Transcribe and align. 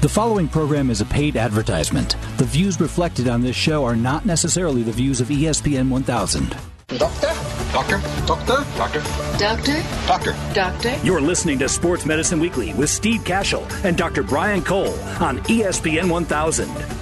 The 0.00 0.08
following 0.08 0.48
program 0.48 0.88
is 0.88 1.02
a 1.02 1.04
paid 1.04 1.36
advertisement. 1.36 2.16
The 2.38 2.46
views 2.46 2.80
reflected 2.80 3.28
on 3.28 3.42
this 3.42 3.54
show 3.54 3.84
are 3.84 3.94
not 3.94 4.24
necessarily 4.24 4.82
the 4.82 4.92
views 4.92 5.20
of 5.20 5.28
ESPN 5.28 5.90
1000. 5.90 6.56
Doctor? 6.96 7.26
Doctor? 7.70 8.00
Doctor? 8.26 8.64
Doctor? 8.78 9.00
Doctor? 9.38 9.82
Doctor? 10.06 10.36
Doctor? 10.54 10.96
You're 11.04 11.20
listening 11.20 11.58
to 11.58 11.68
Sports 11.68 12.06
Medicine 12.06 12.40
Weekly 12.40 12.72
with 12.72 12.88
Steve 12.88 13.24
Kashul 13.24 13.68
and 13.84 13.94
Dr. 13.94 14.22
Brian 14.22 14.64
Cole 14.64 14.98
on 15.20 15.38
ESPN 15.40 16.10
1000. 16.10 16.99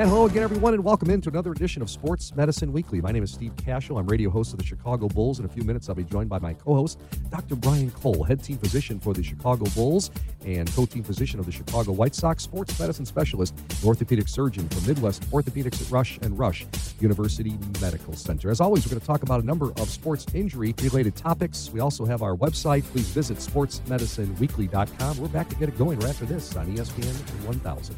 And 0.00 0.08
hello 0.08 0.24
again, 0.24 0.42
everyone, 0.42 0.72
and 0.72 0.82
welcome 0.82 1.10
into 1.10 1.28
another 1.28 1.52
edition 1.52 1.82
of 1.82 1.90
Sports 1.90 2.34
Medicine 2.34 2.72
Weekly. 2.72 3.02
My 3.02 3.12
name 3.12 3.22
is 3.22 3.32
Steve 3.32 3.54
Kashul. 3.56 3.98
I'm 3.98 4.06
radio 4.06 4.30
host 4.30 4.54
of 4.54 4.58
the 4.58 4.64
Chicago 4.64 5.08
Bulls. 5.08 5.40
In 5.40 5.44
a 5.44 5.48
few 5.48 5.62
minutes, 5.62 5.90
I'll 5.90 5.94
be 5.94 6.04
joined 6.04 6.30
by 6.30 6.38
my 6.38 6.54
co 6.54 6.74
host, 6.74 6.98
Dr. 7.30 7.54
Brian 7.54 7.90
Cole, 7.90 8.24
head 8.24 8.42
team 8.42 8.56
physician 8.56 8.98
for 8.98 9.12
the 9.12 9.22
Chicago 9.22 9.66
Bulls 9.74 10.10
and 10.46 10.72
co 10.72 10.86
team 10.86 11.02
physician 11.02 11.38
of 11.38 11.44
the 11.44 11.52
Chicago 11.52 11.92
White 11.92 12.14
Sox, 12.14 12.42
sports 12.42 12.80
medicine 12.80 13.04
specialist, 13.04 13.54
orthopedic 13.84 14.26
surgeon 14.26 14.66
for 14.70 14.88
Midwest 14.88 15.20
Orthopedics 15.32 15.84
at 15.84 15.92
Rush 15.92 16.18
and 16.22 16.38
Rush 16.38 16.64
University 17.00 17.58
Medical 17.82 18.14
Center. 18.14 18.48
As 18.48 18.62
always, 18.62 18.86
we're 18.86 18.92
going 18.92 19.02
to 19.02 19.06
talk 19.06 19.22
about 19.22 19.42
a 19.42 19.44
number 19.44 19.70
of 19.72 19.90
sports 19.90 20.24
injury 20.32 20.74
related 20.80 21.14
topics. 21.14 21.70
We 21.74 21.80
also 21.80 22.06
have 22.06 22.22
our 22.22 22.34
website. 22.34 22.84
Please 22.84 23.08
visit 23.08 23.36
sportsmedicineweekly.com. 23.36 25.18
We're 25.18 25.28
back 25.28 25.50
to 25.50 25.56
get 25.56 25.68
it 25.68 25.76
going 25.76 25.98
right 25.98 26.08
after 26.08 26.24
this 26.24 26.56
on 26.56 26.74
ESPN 26.74 27.44
1000. 27.44 27.96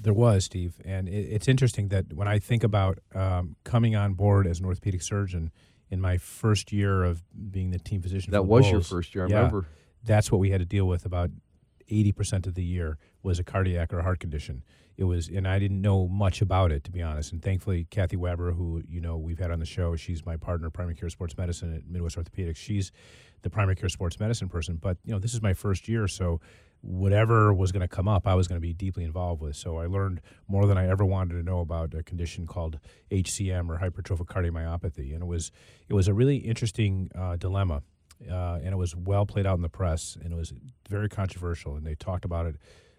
There 0.00 0.14
was, 0.14 0.44
Steve. 0.44 0.76
And 0.84 1.08
it, 1.08 1.12
it's 1.12 1.48
interesting 1.48 1.88
that 1.88 2.12
when 2.12 2.28
I 2.28 2.38
think 2.38 2.64
about 2.64 2.98
um, 3.14 3.56
coming 3.64 3.96
on 3.96 4.14
board 4.14 4.46
as 4.46 4.60
an 4.60 4.66
orthopedic 4.66 5.02
surgeon 5.02 5.50
in 5.90 6.00
my 6.00 6.18
first 6.18 6.72
year 6.72 7.02
of 7.02 7.22
being 7.50 7.70
the 7.70 7.78
team 7.78 8.02
physician, 8.02 8.32
That 8.32 8.46
was 8.46 8.70
your 8.70 8.80
first 8.80 9.14
year, 9.14 9.24
I 9.24 9.28
yeah, 9.28 9.36
remember. 9.36 9.66
That's 10.04 10.30
what 10.30 10.38
we 10.38 10.50
had 10.50 10.60
to 10.60 10.66
deal 10.66 10.86
with 10.86 11.04
about 11.04 11.30
80% 11.90 12.46
of 12.46 12.54
the 12.54 12.62
year 12.62 12.98
was 13.22 13.38
a 13.38 13.44
cardiac 13.44 13.92
or 13.92 14.00
a 14.00 14.02
heart 14.02 14.20
condition. 14.20 14.62
It 14.96 15.04
was, 15.04 15.28
and 15.28 15.46
I 15.46 15.58
didn't 15.58 15.80
know 15.80 16.08
much 16.08 16.42
about 16.42 16.72
it, 16.72 16.84
to 16.84 16.90
be 16.90 17.02
honest. 17.02 17.32
And 17.32 17.42
thankfully, 17.42 17.86
Kathy 17.90 18.16
Weber, 18.16 18.52
who, 18.52 18.82
you 18.88 19.00
know, 19.00 19.16
we've 19.16 19.38
had 19.38 19.50
on 19.50 19.60
the 19.60 19.66
show, 19.66 19.94
she's 19.96 20.26
my 20.26 20.36
partner, 20.36 20.70
primary 20.70 20.96
care 20.96 21.08
sports 21.08 21.36
medicine 21.36 21.74
at 21.74 21.86
Midwest 21.88 22.16
Orthopedics. 22.16 22.56
She's 22.56 22.90
the 23.42 23.50
primary 23.50 23.76
care 23.76 23.88
sports 23.88 24.18
medicine 24.18 24.48
person. 24.48 24.76
But, 24.76 24.98
you 25.04 25.12
know, 25.12 25.18
this 25.18 25.34
is 25.34 25.42
my 25.42 25.54
first 25.54 25.88
year, 25.88 26.08
so 26.08 26.40
whatever 26.80 27.52
was 27.52 27.72
going 27.72 27.80
to 27.80 27.88
come 27.88 28.08
up, 28.08 28.26
I 28.26 28.34
was 28.34 28.46
going 28.48 28.60
to 28.60 28.66
be 28.66 28.72
deeply 28.72 29.04
involved 29.04 29.40
with. 29.40 29.56
So 29.56 29.78
I 29.78 29.86
learned 29.86 30.20
more 30.46 30.66
than 30.66 30.78
I 30.78 30.88
ever 30.88 31.04
wanted 31.04 31.34
to 31.34 31.42
know 31.42 31.60
about 31.60 31.94
a 31.94 32.02
condition 32.02 32.46
called 32.46 32.78
HCM 33.10 33.68
or 33.68 33.78
hypertrophic 33.78 34.26
cardiomyopathy, 34.26 35.12
and 35.12 35.22
it 35.22 35.26
was 35.26 35.50
it 35.88 35.94
was 35.94 36.08
a 36.08 36.14
really 36.14 36.36
interesting 36.36 37.10
uh, 37.14 37.36
dilemma, 37.36 37.82
uh, 38.30 38.58
and 38.62 38.68
it 38.68 38.76
was 38.76 38.94
well 38.94 39.26
played 39.26 39.46
out 39.46 39.56
in 39.56 39.62
the 39.62 39.68
press, 39.68 40.16
and 40.22 40.32
it 40.32 40.36
was 40.36 40.52
very 40.88 41.08
controversial, 41.08 41.76
and 41.76 41.86
they 41.86 41.94
talked 41.94 42.24
about 42.24 42.46
it. 42.46 42.56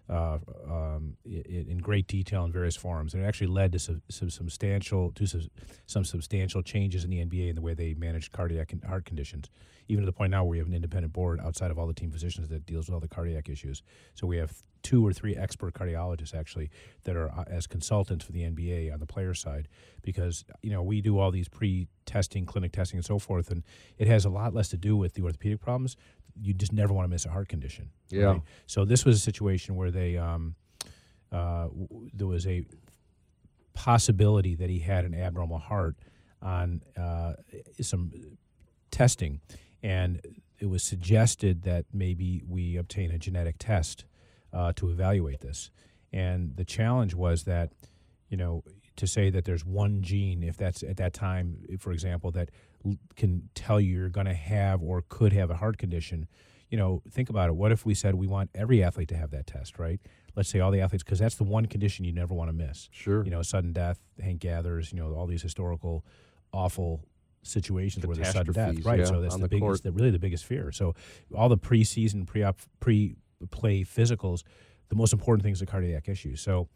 Uh, 0.10 0.40
um, 0.68 1.18
i- 1.28 1.44
i- 1.48 1.66
in 1.70 1.78
great 1.78 2.08
detail 2.08 2.44
in 2.44 2.52
various 2.52 2.76
forums, 2.76 3.14
and 3.14 3.22
it 3.24 3.28
actually 3.28 3.46
led 3.46 3.72
to 3.72 3.78
some, 3.78 4.02
some 4.10 4.30
substantial 4.32 5.12
to 5.12 5.28
some, 5.28 5.42
some 5.86 6.04
substantial 6.04 6.64
changes 6.64 7.04
in 7.04 7.12
the 7.12 7.20
NBA 7.24 7.48
in 7.50 7.56
the 7.56 7.62
way 7.62 7.76
they 7.76 7.94
manage 7.94 8.32
cardiac 8.32 8.74
and 8.74 8.84
heart 8.84 9.06
conditions. 9.06 9.52
Even 9.88 10.02
to 10.04 10.06
the 10.08 10.12
point 10.14 10.32
now 10.32 10.44
where 10.44 10.50
we 10.52 10.58
have 10.58 10.66
an 10.68 10.74
independent 10.74 11.14
board 11.14 11.40
outside 11.40 11.70
of 11.70 11.78
all 11.78 11.86
the 11.86 11.94
team 11.94 12.10
physicians 12.12 12.48
that 12.50 12.66
deals 12.66 12.88
with 12.88 12.96
all 12.96 13.00
the 13.00 13.08
cardiac 13.08 13.50
issues. 13.50 13.84
So 14.16 14.26
we 14.26 14.38
have 14.38 14.64
two 14.82 15.06
or 15.06 15.12
three 15.14 15.36
expert 15.36 15.74
cardiologists 15.76 16.34
actually 16.34 16.70
that 17.04 17.16
are 17.16 17.30
uh, 17.32 17.44
as 17.48 17.68
consultants 17.68 18.26
for 18.26 18.32
the 18.32 18.42
NBA 18.44 18.92
on 18.92 19.00
the 19.00 19.06
player 19.06 19.34
side, 19.36 19.68
because 20.02 20.44
you 20.64 20.72
know 20.72 20.82
we 20.82 21.02
do 21.02 21.20
all 21.20 21.30
these 21.32 21.50
pre-testing, 21.50 22.46
clinic 22.46 22.72
testing, 22.72 22.98
and 22.98 23.06
so 23.06 23.20
forth, 23.20 23.52
and 23.52 23.64
it 23.98 24.08
has 24.08 24.26
a 24.26 24.30
lot 24.30 24.54
less 24.56 24.70
to 24.70 24.78
do 24.78 24.98
with 24.98 25.14
the 25.14 25.22
orthopedic 25.22 25.60
problems. 25.62 25.96
You 26.36 26.54
just 26.54 26.74
never 26.74 26.94
want 26.94 27.06
to 27.06 27.10
miss 27.10 27.26
a 27.26 27.30
heart 27.30 27.50
condition. 27.50 27.90
Yeah. 28.10 28.40
So 28.66 28.86
this 28.86 29.06
was 29.06 29.16
a 29.16 29.20
situation 29.20 29.76
where 29.76 29.92
they 29.92 30.18
um, 30.18 30.56
uh, 31.32 31.68
w- 31.68 32.10
there 32.14 32.28
was 32.28 32.48
a 32.48 32.66
possibility 33.74 34.56
that 34.56 34.70
he 34.70 34.80
had 34.80 35.06
an 35.06 35.14
abnormal 35.14 35.60
heart 35.60 35.96
on 36.42 36.82
uh, 36.98 37.34
some 37.82 38.12
testing, 38.92 39.42
and 39.84 40.22
it 40.60 40.66
was 40.66 40.84
suggested 40.84 41.64
that 41.64 41.86
maybe 41.94 42.44
we 42.48 42.78
obtain 42.78 43.12
a 43.12 43.18
genetic 43.18 43.56
test 43.60 44.06
uh, 44.52 44.74
to 44.76 44.90
evaluate 44.90 45.40
this. 45.42 45.72
And 46.12 46.56
the 46.58 46.66
challenge 46.66 47.14
was 47.14 47.44
that, 47.44 47.72
you 48.30 48.38
know, 48.38 48.64
to 49.00 49.08
say 49.08 49.30
that 49.30 49.46
there's 49.46 49.66
one 49.66 50.02
gene, 50.02 50.44
if 50.44 50.56
that's 50.58 50.84
at 50.84 50.98
that 50.98 51.14
time, 51.14 51.58
for 51.80 51.92
example, 51.92 52.32
that 52.32 52.50
l- 52.86 52.98
can 53.16 53.50
tell 53.56 53.80
you 53.80 53.96
you're 53.96 54.10
going 54.10 54.28
to 54.28 54.34
have 54.34 54.82
or 54.82 55.04
could 55.10 55.34
have 55.34 55.50
a 55.50 55.56
heart 55.56 55.78
condition, 55.78 56.28
you 56.70 56.78
know, 56.78 57.02
think 57.10 57.30
about 57.30 57.50
it. 57.50 57.56
What 57.56 57.72
if 57.72 57.86
we 57.86 57.94
said 57.94 58.16
we 58.16 58.28
want 58.28 58.50
every 58.54 58.84
athlete 58.84 59.10
to 59.10 59.18
have 59.18 59.32
that 59.32 59.48
test, 59.48 59.80
right? 59.80 60.00
Let's 60.36 60.50
say 60.50 60.60
all 60.60 60.72
the 60.72 60.82
athletes, 60.82 61.04
because 61.04 61.20
that's 61.20 61.36
the 61.36 61.44
one 61.44 61.66
condition 61.66 62.06
you 62.06 62.14
never 62.14 62.34
want 62.34 62.50
to 62.50 62.54
miss. 62.54 62.90
Sure. 62.92 63.24
You 63.24 63.32
know, 63.32 63.42
sudden 63.42 63.74
death, 63.74 64.00
Hank 64.22 64.40
Gathers, 64.40 64.92
you 64.94 65.00
know, 65.00 65.14
all 65.14 65.26
these 65.26 65.42
historical, 65.42 66.06
awful 66.54 67.04
situations 67.42 68.06
where 68.06 68.16
there's 68.16 68.34
sudden 68.34 68.54
death, 68.54 68.86
right? 68.86 69.00
yeah, 69.00 69.06
so 69.06 69.22
that's 69.22 69.36
the, 69.36 69.42
the 69.42 69.48
biggest, 69.48 69.84
the, 69.84 69.92
really 69.92 70.12
the 70.12 70.20
biggest 70.20 70.46
fear. 70.46 70.72
So 70.72 70.94
all 71.36 71.50
the 71.50 71.58
preseason, 71.58 72.28
pre-op, 72.28 72.60
pre-play 72.80 73.84
physicals, 73.84 74.44
the 74.90 74.96
most 74.96 75.14
important 75.14 75.44
thing 75.44 75.54
is 75.54 75.60
the 75.60 75.66
cardiac 75.66 76.10
issue. 76.10 76.36
So 76.36 76.68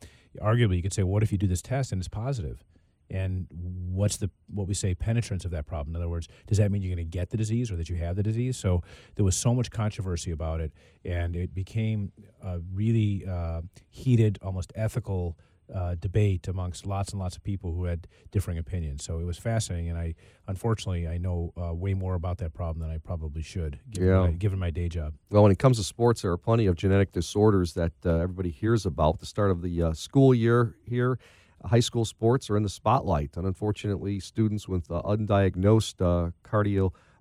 arguably, 0.41 0.77
you 0.77 0.81
could 0.81 0.93
say, 0.93 1.03
what 1.03 1.23
if 1.23 1.31
you 1.31 1.37
do 1.37 1.47
this 1.47 1.61
test 1.61 1.91
and 1.91 1.99
it's 2.01 2.07
positive? 2.07 2.63
And 3.09 3.47
what's 3.51 4.17
the 4.17 4.31
what 4.47 4.67
we 4.67 4.73
say 4.73 4.95
penetrance 4.95 5.45
of 5.45 5.51
that 5.51 5.67
problem? 5.67 5.95
In 5.95 6.01
other 6.01 6.09
words, 6.09 6.27
does 6.47 6.57
that 6.57 6.71
mean 6.71 6.81
you're 6.81 6.95
going 6.95 7.05
to 7.05 7.17
get 7.17 7.29
the 7.29 7.37
disease 7.37 7.71
or 7.71 7.75
that 7.75 7.89
you 7.89 7.95
have 7.97 8.15
the 8.15 8.23
disease? 8.23 8.57
So 8.57 8.81
there 9.15 9.25
was 9.25 9.35
so 9.35 9.53
much 9.53 9.69
controversy 9.69 10.31
about 10.31 10.61
it, 10.61 10.71
and 11.05 11.35
it 11.35 11.53
became 11.53 12.11
a 12.41 12.59
really 12.73 13.25
uh, 13.29 13.61
heated, 13.89 14.39
almost 14.41 14.73
ethical 14.75 15.37
uh, 15.73 15.95
debate 15.95 16.47
amongst 16.47 16.85
lots 16.85 17.11
and 17.11 17.19
lots 17.19 17.35
of 17.35 17.43
people 17.43 17.73
who 17.73 17.85
had 17.85 18.07
differing 18.31 18.57
opinions. 18.57 19.03
So 19.03 19.19
it 19.19 19.25
was 19.25 19.37
fascinating, 19.37 19.89
and 19.89 19.97
I 19.97 20.13
unfortunately 20.47 21.07
I 21.07 21.17
know 21.17 21.51
uh, 21.59 21.73
way 21.73 21.93
more 21.93 22.13
about 22.15 22.37
that 22.37 22.53
problem 22.53 22.79
than 22.85 22.93
I 22.95 22.99
probably 22.99 23.41
should, 23.41 23.79
given, 23.89 24.07
Yeah. 24.09 24.21
my, 24.21 24.31
given 24.31 24.59
my 24.59 24.69
day 24.71 24.87
job. 24.89 25.13
Well, 25.29 25.43
when 25.43 25.51
it 25.51 25.59
comes 25.59 25.77
to 25.77 25.83
sports, 25.83 26.21
there 26.21 26.31
are 26.31 26.37
plenty 26.37 26.67
of 26.67 26.75
genetic 26.75 27.11
disorders 27.11 27.73
that 27.73 27.93
uh, 28.05 28.17
everybody 28.17 28.51
hears 28.51 28.85
about. 28.85 29.19
The 29.19 29.25
start 29.25 29.49
of 29.51 29.61
the 29.61 29.81
uh, 29.81 29.93
school 29.93 30.33
year 30.35 30.75
here, 30.85 31.17
high 31.65 31.79
school 31.79 32.05
sports 32.05 32.49
are 32.49 32.57
in 32.57 32.63
the 32.63 32.69
spotlight, 32.69 33.35
and 33.37 33.47
unfortunately, 33.47 34.19
students 34.19 34.67
with 34.67 34.91
uh, 34.91 35.01
undiagnosed 35.03 36.01
uh, 36.01 36.31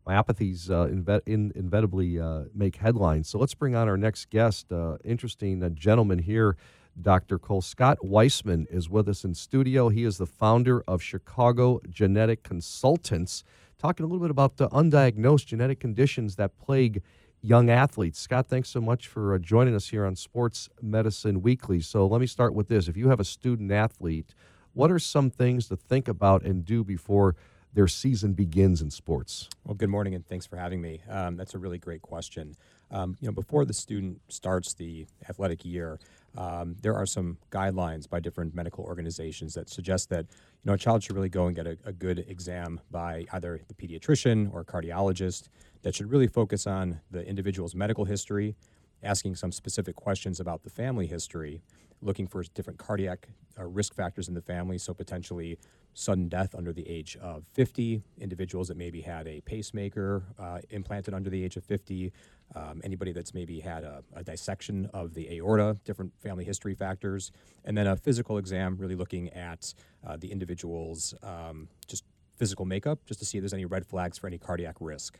cardiomyopathies 0.06 0.70
uh, 0.70 1.20
in, 1.26 1.52
inevitably 1.54 2.20
uh, 2.20 2.44
make 2.54 2.76
headlines. 2.76 3.28
So 3.28 3.38
let's 3.38 3.54
bring 3.54 3.74
on 3.74 3.88
our 3.88 3.96
next 3.96 4.30
guest. 4.30 4.72
Uh, 4.72 4.98
interesting 5.04 5.62
uh, 5.62 5.68
gentleman 5.70 6.18
here. 6.18 6.56
Dr. 7.00 7.38
Cole 7.38 7.62
Scott 7.62 8.04
Weissman 8.04 8.66
is 8.70 8.88
with 8.88 9.08
us 9.08 9.24
in 9.24 9.34
studio. 9.34 9.88
He 9.88 10.04
is 10.04 10.18
the 10.18 10.26
founder 10.26 10.82
of 10.86 11.02
Chicago 11.02 11.80
Genetic 11.88 12.42
Consultants, 12.42 13.44
talking 13.78 14.04
a 14.04 14.06
little 14.06 14.22
bit 14.22 14.30
about 14.30 14.56
the 14.56 14.68
undiagnosed 14.68 15.46
genetic 15.46 15.80
conditions 15.80 16.36
that 16.36 16.58
plague 16.58 17.02
young 17.40 17.70
athletes. 17.70 18.20
Scott, 18.20 18.48
thanks 18.48 18.68
so 18.68 18.80
much 18.80 19.08
for 19.08 19.34
uh, 19.34 19.38
joining 19.38 19.74
us 19.74 19.88
here 19.88 20.06
on 20.06 20.14
Sports 20.14 20.68
Medicine 20.80 21.42
Weekly. 21.42 21.80
So 21.80 22.06
let 22.06 22.20
me 22.20 22.26
start 22.26 22.54
with 22.54 22.68
this. 22.68 22.88
If 22.88 22.96
you 22.96 23.08
have 23.08 23.20
a 23.20 23.24
student 23.24 23.72
athlete, 23.72 24.34
what 24.74 24.90
are 24.90 24.98
some 24.98 25.30
things 25.30 25.68
to 25.68 25.76
think 25.76 26.08
about 26.08 26.44
and 26.44 26.64
do 26.64 26.84
before 26.84 27.34
their 27.72 27.88
season 27.88 28.32
begins 28.34 28.82
in 28.82 28.90
sports? 28.90 29.48
Well, 29.64 29.74
good 29.74 29.88
morning 29.88 30.14
and 30.14 30.26
thanks 30.26 30.46
for 30.46 30.56
having 30.56 30.80
me. 30.80 31.00
Um, 31.08 31.36
that's 31.36 31.54
a 31.54 31.58
really 31.58 31.78
great 31.78 32.02
question. 32.02 32.54
Um, 32.90 33.16
you 33.20 33.26
know, 33.26 33.32
before 33.32 33.64
the 33.64 33.72
student 33.72 34.20
starts 34.28 34.74
the 34.74 35.06
athletic 35.28 35.64
year, 35.64 35.98
um, 36.36 36.76
there 36.82 36.94
are 36.94 37.06
some 37.06 37.38
guidelines 37.50 38.08
by 38.08 38.20
different 38.20 38.54
medical 38.54 38.84
organizations 38.84 39.54
that 39.54 39.70
suggest 39.70 40.10
that 40.10 40.26
you 40.28 40.66
know 40.66 40.74
a 40.74 40.78
child 40.78 41.02
should 41.02 41.14
really 41.14 41.28
go 41.28 41.46
and 41.46 41.56
get 41.56 41.66
a, 41.66 41.78
a 41.84 41.92
good 41.92 42.24
exam 42.28 42.80
by 42.90 43.24
either 43.32 43.60
the 43.68 43.74
pediatrician 43.74 44.52
or 44.52 44.64
cardiologist 44.64 45.48
that 45.82 45.94
should 45.94 46.10
really 46.10 46.26
focus 46.26 46.66
on 46.66 47.00
the 47.10 47.26
individual's 47.26 47.74
medical 47.74 48.04
history, 48.04 48.54
asking 49.02 49.34
some 49.34 49.52
specific 49.52 49.96
questions 49.96 50.40
about 50.40 50.62
the 50.62 50.70
family 50.70 51.06
history, 51.06 51.62
looking 52.00 52.26
for 52.26 52.42
different 52.54 52.78
cardiac 52.78 53.28
uh, 53.58 53.64
risk 53.64 53.94
factors 53.94 54.28
in 54.28 54.34
the 54.34 54.42
family, 54.42 54.78
so 54.78 54.94
potentially 54.94 55.58
sudden 55.94 56.28
death 56.28 56.54
under 56.54 56.72
the 56.72 56.88
age 56.88 57.16
of 57.20 57.44
50, 57.52 58.02
individuals 58.18 58.68
that 58.68 58.76
maybe 58.76 59.00
had 59.00 59.26
a 59.26 59.40
pacemaker 59.42 60.22
uh, 60.38 60.58
implanted 60.70 61.14
under 61.14 61.30
the 61.30 61.44
age 61.44 61.56
of 61.56 61.64
50, 61.64 62.12
um, 62.54 62.80
anybody 62.84 63.12
that's 63.12 63.34
maybe 63.34 63.60
had 63.60 63.84
a, 63.84 64.02
a, 64.14 64.22
dissection 64.22 64.88
of 64.92 65.14
the 65.14 65.36
aorta, 65.36 65.76
different 65.84 66.12
family 66.20 66.44
history 66.44 66.74
factors, 66.74 67.30
and 67.64 67.76
then 67.76 67.86
a 67.86 67.96
physical 67.96 68.38
exam, 68.38 68.76
really 68.78 68.94
looking 68.94 69.28
at 69.30 69.72
uh, 70.06 70.16
the 70.16 70.30
individual's 70.30 71.14
um, 71.22 71.68
just 71.86 72.04
physical 72.36 72.64
makeup, 72.64 72.98
just 73.06 73.20
to 73.20 73.26
see 73.26 73.38
if 73.38 73.42
there's 73.42 73.54
any 73.54 73.64
red 73.64 73.86
flags 73.86 74.18
for 74.18 74.26
any 74.26 74.38
cardiac 74.38 74.76
risk. 74.80 75.18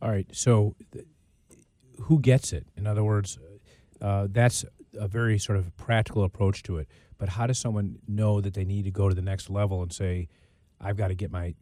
All 0.00 0.10
right. 0.10 0.26
So, 0.32 0.74
th- 0.92 1.06
who 2.02 2.18
gets 2.18 2.52
it? 2.52 2.66
In 2.76 2.86
other 2.86 3.04
words, 3.04 3.38
uh, 4.00 4.26
that's 4.30 4.64
a 4.98 5.08
very 5.08 5.38
sort 5.38 5.58
of 5.58 5.76
practical 5.76 6.24
approach 6.24 6.62
to 6.64 6.78
it. 6.78 6.88
But 7.18 7.30
how 7.30 7.46
does 7.46 7.58
someone 7.58 7.98
know 8.08 8.40
that 8.40 8.54
they 8.54 8.64
need 8.64 8.84
to 8.84 8.90
go 8.90 9.08
to 9.08 9.14
the 9.14 9.22
next 9.22 9.50
level 9.50 9.82
and 9.82 9.92
say, 9.92 10.28
I've 10.80 10.96
got 10.96 11.08
to 11.08 11.14
get 11.14 11.30
my 11.30 11.54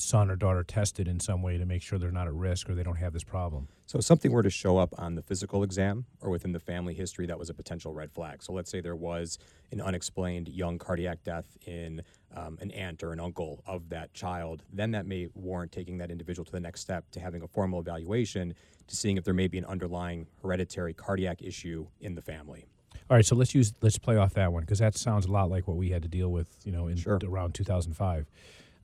son 0.00 0.30
or 0.30 0.36
daughter 0.36 0.62
tested 0.62 1.08
in 1.08 1.20
some 1.20 1.42
way 1.42 1.58
to 1.58 1.66
make 1.66 1.82
sure 1.82 1.98
they're 1.98 2.10
not 2.10 2.26
at 2.26 2.34
risk 2.34 2.68
or 2.68 2.74
they 2.74 2.82
don't 2.82 2.96
have 2.96 3.12
this 3.12 3.24
problem? 3.24 3.68
So, 3.86 3.98
if 3.98 4.04
something 4.04 4.32
were 4.32 4.42
to 4.42 4.50
show 4.50 4.78
up 4.78 4.94
on 4.98 5.14
the 5.14 5.22
physical 5.22 5.62
exam 5.62 6.06
or 6.20 6.30
within 6.30 6.52
the 6.52 6.60
family 6.60 6.94
history, 6.94 7.26
that 7.26 7.38
was 7.38 7.50
a 7.50 7.54
potential 7.54 7.92
red 7.92 8.12
flag. 8.12 8.42
So, 8.42 8.52
let's 8.52 8.70
say 8.70 8.80
there 8.80 8.96
was 8.96 9.38
an 9.72 9.80
unexplained 9.80 10.48
young 10.48 10.78
cardiac 10.78 11.22
death 11.24 11.56
in 11.66 12.02
um, 12.34 12.58
an 12.60 12.70
aunt 12.70 13.02
or 13.02 13.12
an 13.12 13.20
uncle 13.20 13.62
of 13.66 13.88
that 13.88 14.14
child, 14.14 14.62
then 14.72 14.92
that 14.92 15.06
may 15.06 15.28
warrant 15.34 15.72
taking 15.72 15.98
that 15.98 16.10
individual 16.10 16.44
to 16.44 16.52
the 16.52 16.60
next 16.60 16.80
step 16.80 17.10
to 17.12 17.20
having 17.20 17.42
a 17.42 17.48
formal 17.48 17.80
evaluation 17.80 18.54
to 18.86 18.96
seeing 18.96 19.16
if 19.16 19.24
there 19.24 19.34
may 19.34 19.48
be 19.48 19.58
an 19.58 19.64
underlying 19.64 20.26
hereditary 20.42 20.94
cardiac 20.94 21.42
issue 21.42 21.86
in 22.00 22.14
the 22.14 22.22
family. 22.22 22.66
All 23.08 23.16
right, 23.16 23.26
so 23.26 23.34
let's 23.34 23.54
use 23.54 23.72
let's 23.82 23.98
play 23.98 24.16
off 24.16 24.34
that 24.34 24.52
one 24.52 24.62
because 24.62 24.78
that 24.78 24.96
sounds 24.96 25.26
a 25.26 25.32
lot 25.32 25.50
like 25.50 25.66
what 25.66 25.76
we 25.76 25.90
had 25.90 26.02
to 26.02 26.08
deal 26.08 26.30
with, 26.30 26.48
you 26.64 26.70
know, 26.70 26.86
in 26.86 26.96
sure. 26.96 27.18
around 27.24 27.54
2005. 27.54 28.26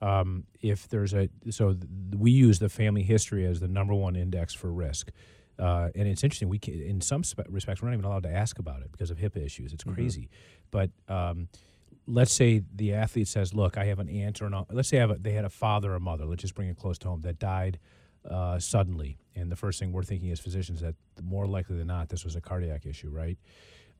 Um, 0.02 0.44
if 0.60 0.88
there's 0.88 1.14
a 1.14 1.28
so 1.50 1.72
th- 1.72 1.84
we 2.16 2.30
use 2.30 2.58
the 2.58 2.68
family 2.68 3.02
history 3.02 3.46
as 3.46 3.60
the 3.60 3.68
number 3.68 3.94
one 3.94 4.16
index 4.16 4.54
for 4.54 4.70
risk. 4.70 5.10
Uh, 5.58 5.88
and 5.94 6.06
it's 6.06 6.22
interesting. 6.22 6.50
We 6.50 6.58
can, 6.58 6.74
in 6.74 7.00
some 7.00 7.24
spe- 7.24 7.48
respects 7.48 7.80
we're 7.80 7.88
not 7.88 7.94
even 7.94 8.04
allowed 8.04 8.24
to 8.24 8.30
ask 8.30 8.58
about 8.58 8.82
it 8.82 8.92
because 8.92 9.10
of 9.10 9.16
HIPAA 9.16 9.46
issues. 9.46 9.72
It's 9.72 9.84
mm-hmm. 9.84 9.94
crazy. 9.94 10.28
But 10.70 10.90
um, 11.08 11.48
let's 12.06 12.32
say 12.32 12.62
the 12.74 12.92
athlete 12.92 13.28
says, 13.28 13.54
"Look, 13.54 13.78
I 13.78 13.86
have 13.86 13.98
an 13.98 14.08
aunt 14.08 14.42
or 14.42 14.46
an 14.46 14.64
let's 14.70 14.88
say 14.88 14.98
a, 14.98 15.06
they 15.14 15.32
had 15.32 15.44
a 15.44 15.50
father 15.50 15.94
or 15.94 16.00
mother. 16.00 16.26
Let's 16.26 16.42
just 16.42 16.54
bring 16.54 16.68
it 16.68 16.76
close 16.76 16.98
to 16.98 17.08
home 17.08 17.22
that 17.22 17.38
died 17.38 17.78
uh, 18.28 18.58
suddenly, 18.58 19.18
and 19.34 19.50
the 19.50 19.56
first 19.56 19.78
thing 19.78 19.92
we're 19.92 20.02
thinking 20.02 20.30
as 20.30 20.40
physicians 20.40 20.80
that 20.80 20.94
more 21.22 21.46
likely 21.46 21.76
than 21.76 21.86
not 21.86 22.08
this 22.08 22.24
was 22.24 22.36
a 22.36 22.40
cardiac 22.40 22.86
issue, 22.86 23.08
right? 23.08 23.38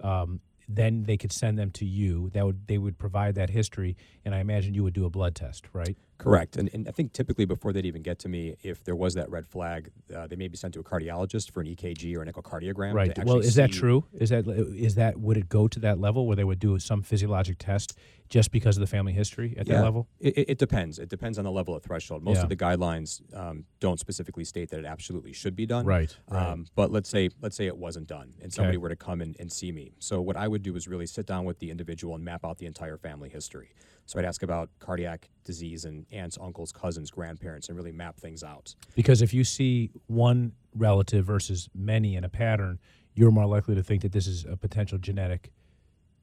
Um, 0.01 0.41
then 0.69 1.05
they 1.05 1.17
could 1.17 1.33
send 1.33 1.59
them 1.59 1.71
to 1.73 1.85
you. 1.85 2.31
That 2.31 2.45
would 2.45 2.67
they 2.67 2.79
would 2.79 2.99
provide 2.99 3.35
that 3.37 3.51
history, 3.51 3.97
and 4.25 4.35
I 4.35 4.39
imagine 4.39 4.75
you 4.75 4.83
would 4.83 4.95
do 4.95 5.05
a 5.05 5.11
blood 5.11 5.35
test, 5.35 5.67
right? 5.73 5.97
Correct. 6.19 6.57
And, 6.57 6.71
and 6.73 6.89
I 6.89 6.93
think 6.93 7.13
typically 7.13 7.45
before 7.45 7.73
they'd 7.73 7.87
even 7.87 8.03
get 8.03 8.19
to 8.21 8.29
me, 8.29 8.57
if 8.63 8.83
there 8.85 8.97
was 8.97 9.15
that 9.15 9.31
red 9.31 9.47
flag, 9.47 9.91
uh, 10.15 10.27
they 10.27 10.37
may 10.37 10.49
be 10.49 10.57
sent 10.57 10.75
to 10.75 10.81
a 10.81 10.85
cardiologist 10.85 11.51
for 11.51 11.61
an 11.61 11.67
EKG 11.67 12.17
or 12.17 12.23
an 12.23 12.33
echocardiogram. 12.33 12.95
Right. 12.95 13.25
Well, 13.25 13.39
is 13.39 13.55
that 13.57 13.73
true? 13.73 14.05
Is 14.13 14.31
that 14.31 14.47
is 14.49 14.95
that 14.95 15.19
would 15.19 15.37
it 15.37 15.49
go 15.49 15.69
to 15.69 15.79
that 15.81 16.01
level 16.01 16.27
where 16.27 16.37
they 16.37 16.45
would 16.45 16.59
do 16.59 16.79
some 16.79 17.03
physiologic 17.03 17.59
test 17.59 17.99
just 18.29 18.51
because 18.51 18.77
of 18.77 18.81
the 18.81 18.87
family 18.87 19.13
history 19.13 19.55
at 19.59 19.67
yeah, 19.67 19.77
that 19.77 19.85
level? 19.85 20.09
It, 20.19 20.51
it, 20.51 20.59
depends. 20.59 20.99
It 20.99 21.09
depends 21.09 21.39
on 21.39 21.45
the 21.45 21.51
level 21.51 21.77
of 21.77 21.83
threshold. 21.83 22.25
Most 22.25 22.39
yeah. 22.39 22.43
of 22.45 22.49
the 22.49 22.57
guidelines 22.57 23.23
um, 23.37 23.65
don't 23.79 24.01
specifically 24.01 24.45
state 24.45 24.71
that 24.71 24.81
it 24.81 24.87
absolutely 24.87 25.33
should 25.33 25.55
be 25.55 25.67
done. 25.67 25.85
Right. 25.85 26.17
right. 26.29 26.51
Um, 26.51 26.67
but 26.75 26.91
let's 26.91 27.09
say 27.09 27.31
let's 27.41 27.57
say 27.57 27.67
it 27.67 27.77
wasn't 27.77 28.07
done, 28.07 28.33
and 28.43 28.53
somebody 28.53 28.77
okay. 28.77 28.83
were 28.83 28.89
to 28.89 28.97
come 28.97 29.21
and, 29.21 29.37
and 29.39 29.53
see 29.53 29.71
me. 29.71 29.93
So 29.99 30.21
what 30.21 30.37
I 30.37 30.49
would 30.49 30.63
do 30.63 30.75
is 30.77 30.89
really 30.89 31.07
sit 31.07 31.27
down 31.27 31.45
with 31.45 31.59
the 31.59 31.71
individual 31.71 32.15
and 32.15 32.25
map 32.25 32.45
out 32.45 32.59
the 32.59 32.67
entire 32.67 32.97
family 32.97 33.29
history. 33.29 33.71
So 34.07 34.19
I'd 34.19 34.25
ask 34.25 34.43
about 34.43 34.71
cardiac 34.79 35.29
disease 35.47 35.87
and 35.87 36.05
aunts, 36.13 36.37
uncles, 36.41 36.73
cousins, 36.73 37.11
grandparents, 37.11 37.69
and 37.69 37.77
really 37.77 37.93
map 37.93 38.19
things 38.19 38.43
out. 38.45 38.75
Because 38.95 39.23
if 39.23 39.33
you 39.33 39.45
see 39.45 39.91
one 40.09 40.53
relative 40.75 41.25
versus 41.25 41.71
many 41.75 42.17
in 42.17 42.25
a 42.25 42.29
pattern, 42.29 42.79
you're 43.15 43.31
more 43.31 43.47
likely 43.47 43.75
to 43.75 43.83
think 43.83 44.03
that 44.03 44.13
this 44.13 44.27
is 44.27 44.45
a 44.45 44.57
potential 44.57 44.99
genetic 44.99 45.51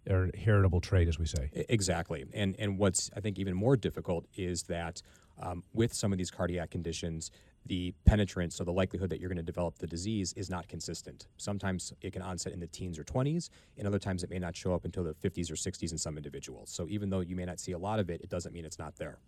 or 0.09 0.29
heritable 0.37 0.81
trait, 0.81 1.07
as 1.07 1.17
we 1.17 1.25
say. 1.25 1.49
Exactly. 1.69 2.25
And 2.33 2.55
and 2.59 2.77
what's 2.77 3.09
I 3.15 3.19
think 3.21 3.39
even 3.39 3.55
more 3.55 3.75
difficult 3.75 4.25
is 4.35 4.63
that 4.63 5.01
um, 5.41 5.63
with 5.73 5.93
some 5.93 6.11
of 6.11 6.17
these 6.17 6.29
cardiac 6.29 6.69
conditions, 6.69 7.31
the 7.65 7.93
penetrance, 8.05 8.55
so 8.55 8.63
the 8.63 8.71
likelihood 8.71 9.09
that 9.09 9.19
you're 9.19 9.29
going 9.29 9.37
to 9.37 9.43
develop 9.43 9.77
the 9.77 9.87
disease, 9.87 10.33
is 10.33 10.49
not 10.49 10.67
consistent. 10.67 11.27
Sometimes 11.37 11.93
it 12.01 12.13
can 12.13 12.21
onset 12.21 12.53
in 12.53 12.59
the 12.59 12.67
teens 12.67 12.99
or 12.99 13.03
20s, 13.03 13.49
and 13.77 13.87
other 13.87 13.99
times 13.99 14.23
it 14.23 14.29
may 14.29 14.39
not 14.39 14.55
show 14.55 14.73
up 14.73 14.85
until 14.85 15.03
the 15.03 15.13
50s 15.13 15.49
or 15.49 15.55
60s 15.55 15.91
in 15.91 15.97
some 15.97 16.17
individuals. 16.17 16.69
So 16.69 16.87
even 16.89 17.09
though 17.09 17.21
you 17.21 17.35
may 17.35 17.45
not 17.45 17.59
see 17.59 17.71
a 17.71 17.77
lot 17.77 17.99
of 17.99 18.09
it, 18.09 18.21
it 18.21 18.29
doesn't 18.29 18.53
mean 18.53 18.65
it's 18.65 18.79
not 18.79 18.95
there. 18.97 19.19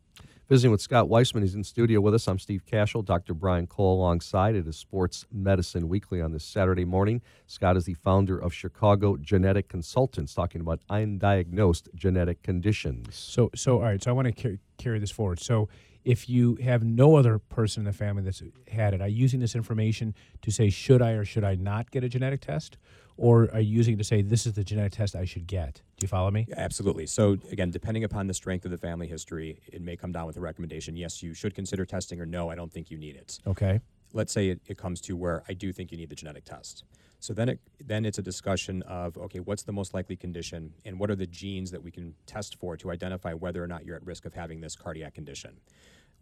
Visiting 0.48 0.72
with 0.72 0.82
Scott 0.82 1.10
Weissman, 1.10 1.44
he's 1.44 1.56
in 1.56 1.64
studio 1.64 2.00
with 2.00 2.14
us. 2.14 2.28
I'm 2.28 2.40
Steve 2.40 2.64
Kashul, 2.72 3.04
Dr. 3.04 3.34
Brian 3.34 3.68
Cole 3.68 3.98
alongside. 3.98 4.56
It 4.56 4.68
is 4.68 4.78
Sports 4.78 5.26
Medicine 5.32 5.90
Weekly 5.90 6.22
on 6.22 6.32
this 6.32 6.44
Saturday 6.44 6.86
morning. 6.86 7.22
Scott 7.48 7.78
is 7.78 7.86
the 7.86 7.96
founder 7.96 8.38
of 8.38 8.54
Chicago 8.54 9.18
Genetic 9.18 9.70
Consultants, 9.70 10.34
talking 10.34 10.62
about 10.62 10.82
undiagnosed 10.90 11.94
genetic 11.96 12.44
conditions. 12.44 13.16
So, 13.16 13.50
so 13.56 13.78
all 13.78 13.84
right. 13.84 14.04
So 14.04 14.12
I 14.12 14.14
want 14.14 14.28
to 14.28 14.32
carry, 14.32 14.60
carry 14.78 15.00
this 15.00 15.12
forward. 15.12 15.40
So 15.40 15.68
if 16.06 16.30
you 16.30 16.56
have 16.64 16.84
no 16.84 17.16
other 17.16 17.40
person 17.40 17.82
in 17.82 17.86
the 17.86 17.94
family 17.94 18.22
that's 18.26 18.44
had 18.68 18.94
it, 18.94 19.02
are 19.02 19.08
you 19.08 19.18
using 19.18 19.40
this 19.40 19.56
information 19.56 20.14
to 20.42 20.52
say 20.52 20.70
should 20.70 21.02
I 21.02 21.12
or 21.12 21.26
should 21.26 21.44
I 21.44 21.56
not 21.56 21.92
get 21.92 22.04
a 22.04 22.10
genetic 22.10 22.42
test, 22.42 22.78
or 23.18 23.50
are 23.54 23.62
you 23.62 23.74
using 23.74 23.94
it 23.94 23.98
to 23.98 24.04
say 24.04 24.22
this 24.22 24.46
is 24.46 24.54
the 24.54 24.64
genetic 24.64 24.92
test 24.92 25.16
I 25.16 25.26
should 25.26 25.48
get? 25.48 25.82
Do 25.98 26.04
you 26.04 26.08
follow 26.08 26.32
me? 26.32 26.46
Yeah, 26.50 26.60
absolutely. 26.60 27.06
So 27.06 27.38
again, 27.52 27.72
depending 27.72 28.04
upon 28.04 28.28
the 28.28 28.34
strength 28.34 28.66
of 28.66 28.72
the 28.72 28.78
family 28.78 29.08
history, 29.08 29.62
it 29.72 29.82
may 29.82 29.96
come 29.96 30.12
down 30.12 30.28
with 30.28 30.38
a 30.38 30.42
recommendation. 30.42 30.98
Yes, 30.98 31.24
you 31.24 31.34
should 31.34 31.56
consider 31.56 31.86
testing, 31.86 32.20
or 32.20 32.26
no, 32.26 32.50
I 32.50 32.56
don't 32.56 32.72
think 32.72 32.92
you 32.92 32.98
need 32.98 33.16
it. 33.16 33.40
Okay. 33.48 33.80
Let's 34.14 34.34
say 34.34 34.50
it, 34.50 34.62
it 34.68 34.78
comes 34.78 35.02
to 35.02 35.16
where 35.16 35.44
I 35.48 35.54
do 35.54 35.72
think 35.72 35.92
you 35.92 35.98
need 35.98 36.10
the 36.10 36.16
genetic 36.16 36.46
test. 36.46 36.84
So 37.20 37.34
then 37.34 37.50
it 37.50 37.60
then 37.84 38.06
it's 38.06 38.18
a 38.18 38.22
discussion 38.22 38.82
of 38.84 39.18
okay, 39.18 39.40
what's 39.40 39.64
the 39.64 39.72
most 39.72 39.94
likely 39.94 40.16
condition, 40.16 40.74
and 40.84 41.00
what 41.00 41.10
are 41.10 41.16
the 41.16 41.26
genes 41.26 41.72
that 41.72 41.82
we 41.82 41.92
can 41.92 42.14
test 42.26 42.56
for 42.56 42.78
to 42.78 42.92
identify 42.92 43.34
whether 43.34 43.64
or 43.64 43.68
not 43.68 43.86
you're 43.86 43.96
at 43.96 44.06
risk 44.06 44.26
of 44.26 44.34
having 44.34 44.62
this 44.62 44.76
cardiac 44.76 45.14
condition. 45.16 45.58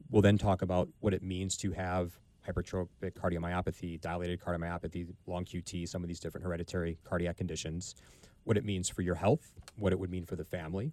We'll 0.09 0.21
then 0.21 0.37
talk 0.37 0.61
about 0.61 0.89
what 0.99 1.13
it 1.13 1.23
means 1.23 1.57
to 1.57 1.71
have 1.71 2.19
hypertrophic 2.47 3.13
cardiomyopathy, 3.13 3.99
dilated 4.01 4.39
cardiomyopathy, 4.39 5.07
long 5.27 5.45
QT, 5.45 5.87
some 5.87 6.03
of 6.03 6.07
these 6.07 6.19
different 6.19 6.45
hereditary 6.45 6.97
cardiac 7.03 7.37
conditions, 7.37 7.95
what 8.43 8.57
it 8.57 8.65
means 8.65 8.89
for 8.89 9.01
your 9.01 9.15
health, 9.15 9.51
what 9.77 9.93
it 9.93 9.99
would 9.99 10.09
mean 10.09 10.25
for 10.25 10.35
the 10.35 10.43
family, 10.43 10.91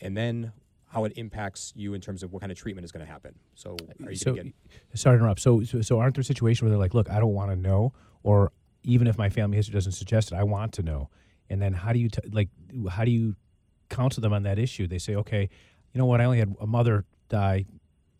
and 0.00 0.16
then 0.16 0.52
how 0.92 1.04
it 1.04 1.12
impacts 1.16 1.72
you 1.76 1.94
in 1.94 2.00
terms 2.00 2.22
of 2.22 2.32
what 2.32 2.40
kind 2.40 2.50
of 2.50 2.58
treatment 2.58 2.84
is 2.84 2.90
going 2.90 3.04
to 3.04 3.10
happen. 3.10 3.32
So, 3.54 3.76
are 4.04 4.10
you 4.10 4.16
so, 4.16 4.34
get... 4.34 4.46
sorry 4.94 5.16
to 5.16 5.22
interrupt. 5.22 5.40
So, 5.40 5.62
so, 5.62 5.80
so 5.82 6.00
aren't 6.00 6.16
there 6.16 6.24
situations 6.24 6.62
where 6.62 6.70
they're 6.70 6.78
like, 6.78 6.94
look, 6.94 7.08
I 7.08 7.20
don't 7.20 7.32
want 7.32 7.50
to 7.50 7.56
know, 7.56 7.92
or 8.24 8.52
even 8.82 9.06
if 9.06 9.16
my 9.16 9.28
family 9.28 9.56
history 9.56 9.74
doesn't 9.74 9.92
suggest 9.92 10.32
it, 10.32 10.34
I 10.34 10.42
want 10.42 10.72
to 10.74 10.82
know. 10.82 11.08
And 11.48 11.62
then 11.62 11.72
how 11.72 11.92
do 11.92 11.98
you 11.98 12.08
t- 12.08 12.28
like 12.30 12.48
how 12.90 13.04
do 13.04 13.10
you 13.10 13.36
counsel 13.88 14.20
them 14.20 14.32
on 14.32 14.42
that 14.44 14.58
issue? 14.58 14.86
They 14.86 14.98
say, 14.98 15.14
okay, 15.16 15.48
you 15.92 15.98
know 15.98 16.06
what? 16.06 16.20
I 16.20 16.24
only 16.24 16.38
had 16.38 16.54
a 16.60 16.66
mother 16.66 17.04
die 17.28 17.66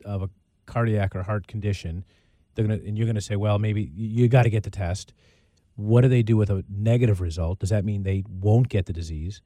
of 0.04 0.23
a 0.23 0.30
cardiac 0.66 1.14
or 1.16 1.23
heart 1.23 1.47
condition, 1.47 2.04
they're 2.54 2.66
gonna 2.66 2.80
and 2.87 2.97
you're 2.97 3.07
gonna 3.07 3.21
say, 3.21 3.37
well, 3.37 3.59
maybe 3.59 3.90
you 3.95 4.28
got 4.28 4.45
to 4.45 4.50
get 4.50 4.62
the 4.62 4.71
test. 4.71 5.12
What 5.76 6.02
do 6.02 6.09
they 6.09 6.23
do 6.23 6.37
with 6.37 6.50
a 6.50 6.64
negative 6.69 7.21
result? 7.21 7.61
Does 7.61 7.71
that 7.71 7.85
mean 7.85 8.02
they 8.02 8.25
won't 8.28 8.69
get 8.69 8.87
the 8.87 8.92
disease? 8.92 9.40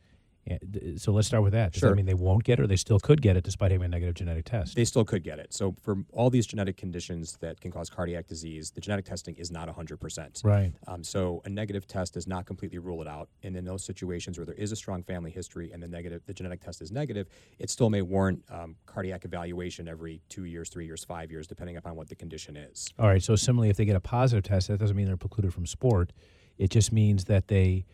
So 0.96 1.12
let's 1.12 1.26
start 1.26 1.42
with 1.42 1.52
that. 1.52 1.72
Does 1.72 1.80
sure. 1.80 1.90
that 1.90 1.96
mean 1.96 2.06
they 2.06 2.14
won't 2.14 2.44
get 2.44 2.58
it 2.58 2.62
or 2.62 2.66
they 2.66 2.76
still 2.76 3.00
could 3.00 3.22
get 3.22 3.36
it 3.36 3.44
despite 3.44 3.70
having 3.70 3.86
a 3.86 3.88
negative 3.88 4.14
genetic 4.14 4.44
test? 4.44 4.76
They 4.76 4.84
still 4.84 5.04
could 5.04 5.22
get 5.22 5.38
it. 5.38 5.54
So 5.54 5.74
for 5.80 5.96
all 6.12 6.28
these 6.28 6.46
genetic 6.46 6.76
conditions 6.76 7.38
that 7.40 7.60
can 7.60 7.70
cause 7.70 7.88
cardiac 7.88 8.26
disease, 8.26 8.70
the 8.70 8.80
genetic 8.80 9.06
testing 9.06 9.34
is 9.36 9.50
not 9.50 9.74
100%. 9.74 10.44
Right. 10.44 10.72
Um, 10.86 11.02
so 11.02 11.40
a 11.44 11.48
negative 11.48 11.86
test 11.86 12.14
does 12.14 12.26
not 12.26 12.44
completely 12.44 12.78
rule 12.78 13.00
it 13.00 13.08
out. 13.08 13.28
And 13.42 13.56
in 13.56 13.64
those 13.64 13.84
situations 13.84 14.38
where 14.38 14.44
there 14.44 14.54
is 14.54 14.72
a 14.72 14.76
strong 14.76 15.02
family 15.02 15.30
history 15.30 15.70
and 15.72 15.82
the 15.82 15.88
negative, 15.88 16.22
the 16.26 16.34
genetic 16.34 16.60
test 16.60 16.82
is 16.82 16.92
negative, 16.92 17.28
it 17.58 17.70
still 17.70 17.88
may 17.88 18.02
warrant 18.02 18.44
um, 18.50 18.76
cardiac 18.86 19.24
evaluation 19.24 19.88
every 19.88 20.20
two 20.28 20.44
years, 20.44 20.68
three 20.68 20.84
years, 20.84 21.04
five 21.04 21.30
years, 21.30 21.46
depending 21.46 21.76
upon 21.76 21.96
what 21.96 22.08
the 22.08 22.14
condition 22.14 22.56
is. 22.56 22.86
All 22.98 23.08
right. 23.08 23.22
So 23.22 23.34
similarly, 23.36 23.70
if 23.70 23.76
they 23.76 23.84
get 23.84 23.96
a 23.96 24.00
positive 24.00 24.44
test, 24.44 24.68
that 24.68 24.78
doesn't 24.78 24.96
mean 24.96 25.06
they're 25.06 25.16
precluded 25.16 25.54
from 25.54 25.66
sport. 25.66 26.12
It 26.58 26.70
just 26.70 26.92
means 26.92 27.24
that 27.24 27.48
they 27.48 27.84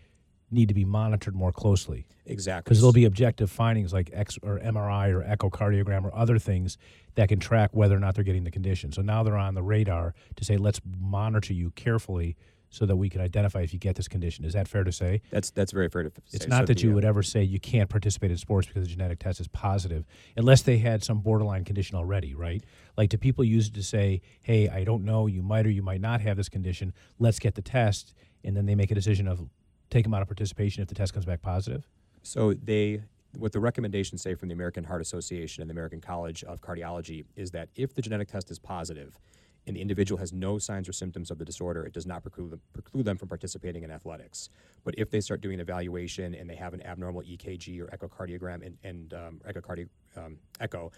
need 0.50 0.68
to 0.68 0.74
be 0.74 0.84
monitored 0.84 1.34
more 1.34 1.52
closely 1.52 2.06
Exactly. 2.26 2.64
because 2.64 2.80
there'll 2.80 2.92
be 2.92 3.04
objective 3.04 3.50
findings 3.50 3.92
like 3.92 4.10
X 4.12 4.38
or 4.42 4.58
MRI 4.58 5.10
or 5.12 5.22
echocardiogram 5.22 6.04
or 6.04 6.14
other 6.14 6.38
things 6.38 6.76
that 7.14 7.28
can 7.28 7.38
track 7.38 7.70
whether 7.72 7.96
or 7.96 8.00
not 8.00 8.14
they're 8.14 8.24
getting 8.24 8.44
the 8.44 8.50
condition. 8.50 8.92
So 8.92 9.02
now 9.02 9.22
they're 9.22 9.36
on 9.36 9.54
the 9.54 9.62
radar 9.62 10.14
to 10.36 10.44
say, 10.44 10.56
let's 10.56 10.80
monitor 10.98 11.52
you 11.52 11.70
carefully 11.72 12.36
so 12.72 12.86
that 12.86 12.94
we 12.96 13.08
can 13.08 13.20
identify 13.20 13.60
if 13.62 13.72
you 13.72 13.80
get 13.80 13.96
this 13.96 14.06
condition. 14.06 14.44
Is 14.44 14.52
that 14.52 14.68
fair 14.68 14.84
to 14.84 14.92
say? 14.92 15.22
That's 15.30 15.50
that's 15.50 15.72
very 15.72 15.88
fair 15.88 16.04
to 16.04 16.10
say. 16.10 16.22
It's 16.36 16.46
not 16.46 16.62
So 16.62 16.66
that 16.66 16.78
the, 16.78 16.84
you 16.84 16.92
uh, 16.92 16.94
would 16.94 17.04
ever 17.04 17.22
say 17.22 17.42
you 17.42 17.58
can't 17.58 17.90
participate 17.90 18.30
in 18.30 18.36
sports 18.36 18.68
because 18.68 18.84
the 18.84 18.88
genetic 18.88 19.18
test 19.18 19.40
is 19.40 19.48
positive, 19.48 20.06
unless 20.36 20.62
they 20.62 20.78
had 20.78 21.02
some 21.02 21.18
borderline 21.18 21.64
condition 21.64 21.96
already, 21.96 22.32
right? 22.32 22.62
Like, 22.96 23.08
do 23.10 23.18
people 23.18 23.42
use 23.42 23.66
it 23.66 23.74
to 23.74 23.82
say, 23.82 24.22
"Hey, 24.42 24.68
I 24.68 24.84
don't 24.84 25.04
know, 25.04 25.26
you 25.26 25.42
might 25.42 25.66
or 25.66 25.70
you 25.70 25.82
might 25.82 26.00
not 26.00 26.20
have 26.20 26.36
this 26.36 26.48
condition. 26.48 26.92
Let's 27.18 27.40
get 27.40 27.56
the 27.56 27.62
test," 27.62 28.14
and 28.44 28.56
then 28.56 28.66
they 28.66 28.76
make 28.76 28.92
a 28.92 28.94
decision 28.94 29.26
of 29.26 29.48
take 29.90 30.04
them 30.04 30.14
out 30.14 30.22
of 30.22 30.28
participation 30.28 30.82
if 30.82 30.88
the 30.88 30.94
test 30.94 31.12
comes 31.12 31.26
back 31.26 31.42
positive? 31.42 31.86
So 32.22 32.54
they, 32.54 33.02
what 33.36 33.52
the 33.52 33.60
recommendations 33.60 34.22
say 34.22 34.34
from 34.34 34.48
the 34.48 34.54
American 34.54 34.84
Heart 34.84 35.02
Association 35.02 35.62
and 35.62 35.68
the 35.68 35.72
American 35.72 36.00
College 36.00 36.44
of 36.44 36.60
Cardiology 36.60 37.24
is 37.36 37.50
that 37.50 37.68
if 37.74 37.94
the 37.94 38.02
genetic 38.02 38.28
test 38.28 38.50
is 38.50 38.58
positive 38.58 39.18
and 39.66 39.76
the 39.76 39.80
individual 39.80 40.18
has 40.18 40.32
no 40.32 40.58
signs 40.58 40.88
or 40.88 40.92
symptoms 40.92 41.30
of 41.30 41.38
the 41.38 41.44
disorder, 41.44 41.84
it 41.84 41.92
does 41.92 42.06
not 42.06 42.22
preclude 42.22 42.50
them, 42.50 42.60
preclude 42.72 43.04
them 43.04 43.16
from 43.16 43.28
participating 43.28 43.82
in 43.82 43.90
athletics. 43.90 44.48
But 44.84 44.94
if 44.96 45.10
they 45.10 45.20
start 45.20 45.40
doing 45.40 45.54
an 45.54 45.60
evaluation 45.60 46.34
and 46.34 46.48
they 46.48 46.54
have 46.56 46.72
an 46.72 46.84
abnormal 46.84 47.22
EKG 47.22 47.80
or 47.80 47.86
echocardiogram 47.86 48.64
and, 48.64 48.78
and 48.82 49.12
um, 49.14 49.40
echocardi- 49.46 49.88
um, 50.16 50.38
echo, 50.60 50.92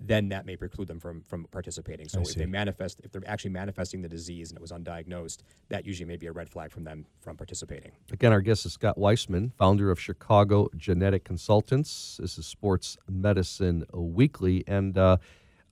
then 0.00 0.28
that 0.28 0.46
may 0.46 0.56
preclude 0.56 0.88
them 0.88 1.00
from, 1.00 1.22
from 1.26 1.44
participating. 1.50 2.08
So 2.08 2.18
I 2.18 2.22
if 2.22 2.28
see. 2.28 2.40
they 2.40 2.46
manifest, 2.46 3.00
if 3.04 3.12
they're 3.12 3.22
actually 3.26 3.50
manifesting 3.50 4.02
the 4.02 4.08
disease 4.08 4.50
and 4.50 4.58
it 4.58 4.60
was 4.60 4.72
undiagnosed, 4.72 5.38
that 5.68 5.86
usually 5.86 6.06
may 6.06 6.16
be 6.16 6.26
a 6.26 6.32
red 6.32 6.48
flag 6.48 6.70
from 6.70 6.84
them 6.84 7.06
from 7.20 7.36
participating. 7.36 7.92
Again, 8.12 8.32
our 8.32 8.40
guest 8.40 8.66
is 8.66 8.72
Scott 8.72 8.98
Weissman, 8.98 9.52
founder 9.56 9.90
of 9.90 10.00
Chicago 10.00 10.68
Genetic 10.76 11.24
Consultants. 11.24 12.18
This 12.20 12.38
is 12.38 12.46
Sports 12.46 12.96
Medicine 13.08 13.84
Weekly. 13.92 14.64
And 14.66 14.98
uh, 14.98 15.18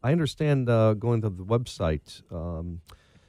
I 0.03 0.13
understand 0.13 0.69
uh, 0.69 0.95
going 0.95 1.23
to 1.23 1.31
the 1.31 1.45
website, 1.45 2.23
um, 2.33 2.81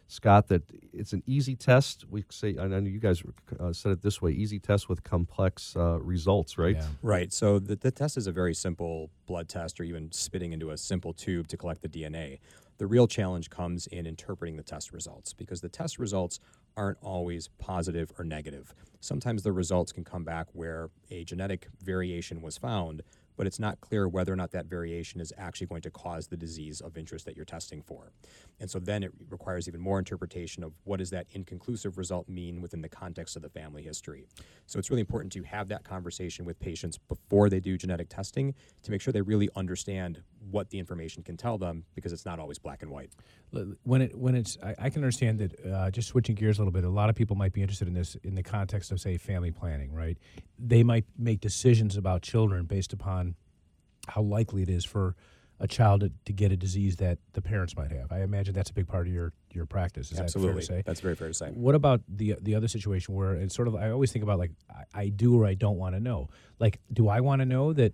Scott, 0.08 0.48
that 0.50 0.64
it's 0.92 1.14
an 1.14 1.24
easy 1.26 1.56
test. 1.56 2.06
We 2.10 2.24
say, 2.30 2.56
I 2.60 2.68
know 2.68 2.78
you 2.80 3.00
guys 3.00 3.24
uh, 3.60 3.74
said 3.74 3.94
it 3.94 4.02
this 4.02 4.22
way 4.22 4.32
easy 4.32 4.60
test 4.60 4.90
with 4.90 5.04
complex 5.04 5.76
uh, 5.76 6.00
results, 6.00 6.58
right? 6.58 6.76
Yeah. 6.76 6.88
Right. 7.02 7.34
So 7.34 7.60
the, 7.60 7.76
the 7.76 7.92
test 7.92 8.18
is 8.18 8.28
a 8.28 8.32
very 8.32 8.54
simple 8.54 9.10
blood 9.26 9.50
test 9.50 9.80
or 9.80 9.84
even 9.84 10.12
spitting 10.12 10.54
into 10.54 10.72
a 10.72 10.78
simple 10.78 11.14
tube 11.14 11.48
to 11.48 11.58
collect 11.58 11.82
the 11.82 11.90
DNA. 11.90 12.40
The 12.78 12.88
real 12.88 13.08
challenge 13.08 13.50
comes 13.50 13.88
in 13.88 14.06
interpreting 14.06 14.58
the 14.58 14.64
test 14.64 14.92
results 14.92 15.34
because 15.34 15.62
the 15.62 15.70
test 15.70 16.00
results 16.00 16.40
aren't 16.76 16.98
always 17.02 17.48
positive 17.60 18.12
or 18.18 18.26
negative. 18.26 18.74
Sometimes 19.00 19.44
the 19.44 19.52
results 19.52 19.92
can 19.92 20.04
come 20.04 20.24
back 20.24 20.48
where 20.54 20.90
a 21.12 21.24
genetic 21.24 21.68
variation 21.82 22.42
was 22.42 22.58
found, 22.58 23.04
but 23.38 23.48
it's 23.48 23.60
not 23.60 23.82
clear 23.82 24.08
whether 24.08 24.32
or 24.32 24.36
not 24.36 24.52
that 24.52 24.66
variation 24.66 25.20
is 25.20 25.34
actually 25.38 25.68
going 25.68 25.82
to 25.82 25.92
cause 25.92 26.28
the 26.28 26.38
disease 26.38 26.82
of 26.82 26.98
interest 26.98 27.26
that 27.26 27.36
you're 27.36 27.46
testing 27.46 27.82
for. 27.82 28.12
And 28.60 28.70
so 28.70 28.80
then 28.80 29.04
it 29.04 29.12
requires 29.30 29.68
even 29.68 29.82
more 29.82 30.00
interpretation 30.00 30.64
of 30.64 30.74
what 30.84 30.98
does 30.98 31.10
that 31.12 31.28
inconclusive 31.32 31.98
result 31.98 32.28
mean 32.30 32.62
within 32.62 32.82
the 32.82 32.90
context 32.90 33.36
of 33.36 33.42
the 33.42 33.50
family 33.50 33.84
history. 33.84 34.26
So 34.66 34.80
it's 34.80 34.90
really 34.90 35.02
important 35.02 35.32
to 35.34 35.44
have 35.44 35.68
that 35.70 35.84
conversation 35.84 36.46
with 36.46 36.60
patients 36.60 36.98
before 36.98 37.50
they 37.50 37.60
do 37.60 37.78
genetic 37.78 38.10
testing 38.10 38.54
to 38.84 38.92
make 38.92 39.02
sure 39.02 39.12
they 39.12 39.22
really 39.22 39.50
understand 39.56 40.22
what 40.50 40.70
the 40.70 40.80
information 40.80 41.24
can 41.24 41.38
tell 41.38 41.58
them 41.58 41.86
because 41.96 42.12
it's 42.12 42.26
not 42.26 42.40
always 42.40 42.60
black 42.60 42.82
and 42.82 42.92
white. 42.92 43.12
When 43.84 44.02
it 44.02 44.18
when 44.18 44.36
it's 44.36 44.58
I, 44.64 44.76
I 44.78 44.90
can 44.90 45.04
understand 45.04 45.40
that 45.40 45.66
uh, 45.66 45.92
just 45.92 46.10
switching 46.10 46.36
gears 46.36 46.58
a 46.58 46.62
little 46.62 46.72
bit 46.72 46.84
a 46.84 46.90
lot 46.90 47.10
of 47.10 47.16
people 47.16 47.36
might 47.36 47.54
be 47.54 47.62
interested 47.62 47.88
in 47.88 47.94
this 47.94 48.16
in 48.24 48.36
the 48.36 48.44
context 48.44 48.92
of 48.92 49.00
say 49.00 49.18
family 49.18 49.52
planning 49.52 49.94
right 49.94 50.18
they 50.58 50.84
might 50.84 51.06
make 51.18 51.40
decisions 51.40 51.98
about 51.98 52.22
children 52.22 52.66
based 52.66 52.94
upon 52.94 53.36
how 54.08 54.22
likely 54.22 54.62
it 54.64 54.70
is 54.70 54.84
for 54.84 55.16
a 55.60 55.68
child 55.68 56.02
to, 56.02 56.12
to 56.26 56.34
get 56.34 56.52
a 56.52 56.58
disease 56.58 56.98
that 56.98 57.20
the 57.34 57.42
parents 57.42 57.76
might 57.78 57.92
have 57.92 58.12
i 58.12 58.22
imagine 58.22 58.54
that's 58.54 58.72
a 58.72 58.74
big 58.74 58.88
part 58.88 59.08
of 59.08 59.14
your 59.14 59.32
your 59.52 59.66
practice 59.66 60.12
is 60.12 60.20
Absolutely. 60.20 60.62
that 60.62 60.68
fair 60.68 60.78
to 60.78 60.82
say 60.82 60.84
That's 60.86 61.00
very 61.00 61.16
fair 61.16 61.28
to 61.28 61.34
say. 61.34 61.50
what 61.50 61.76
about 61.76 62.02
the 62.08 62.36
the 62.42 62.56
other 62.56 62.68
situation 62.68 63.14
where 63.14 63.34
it's 63.34 63.56
sort 63.56 63.68
of 63.68 63.76
I 63.76 63.92
always 63.92 64.12
think 64.12 64.24
about 64.24 64.40
like 64.40 64.52
I, 64.70 65.02
I 65.02 65.10
do 65.10 65.40
or 65.40 65.46
I 65.46 65.54
don't 65.54 65.78
want 65.78 65.96
to 65.96 66.00
know. 66.00 66.30
Like, 66.60 66.80
do 66.92 67.08
I 67.08 67.20
want 67.22 67.42
to 67.42 67.46
know 67.46 67.74
that 67.74 67.94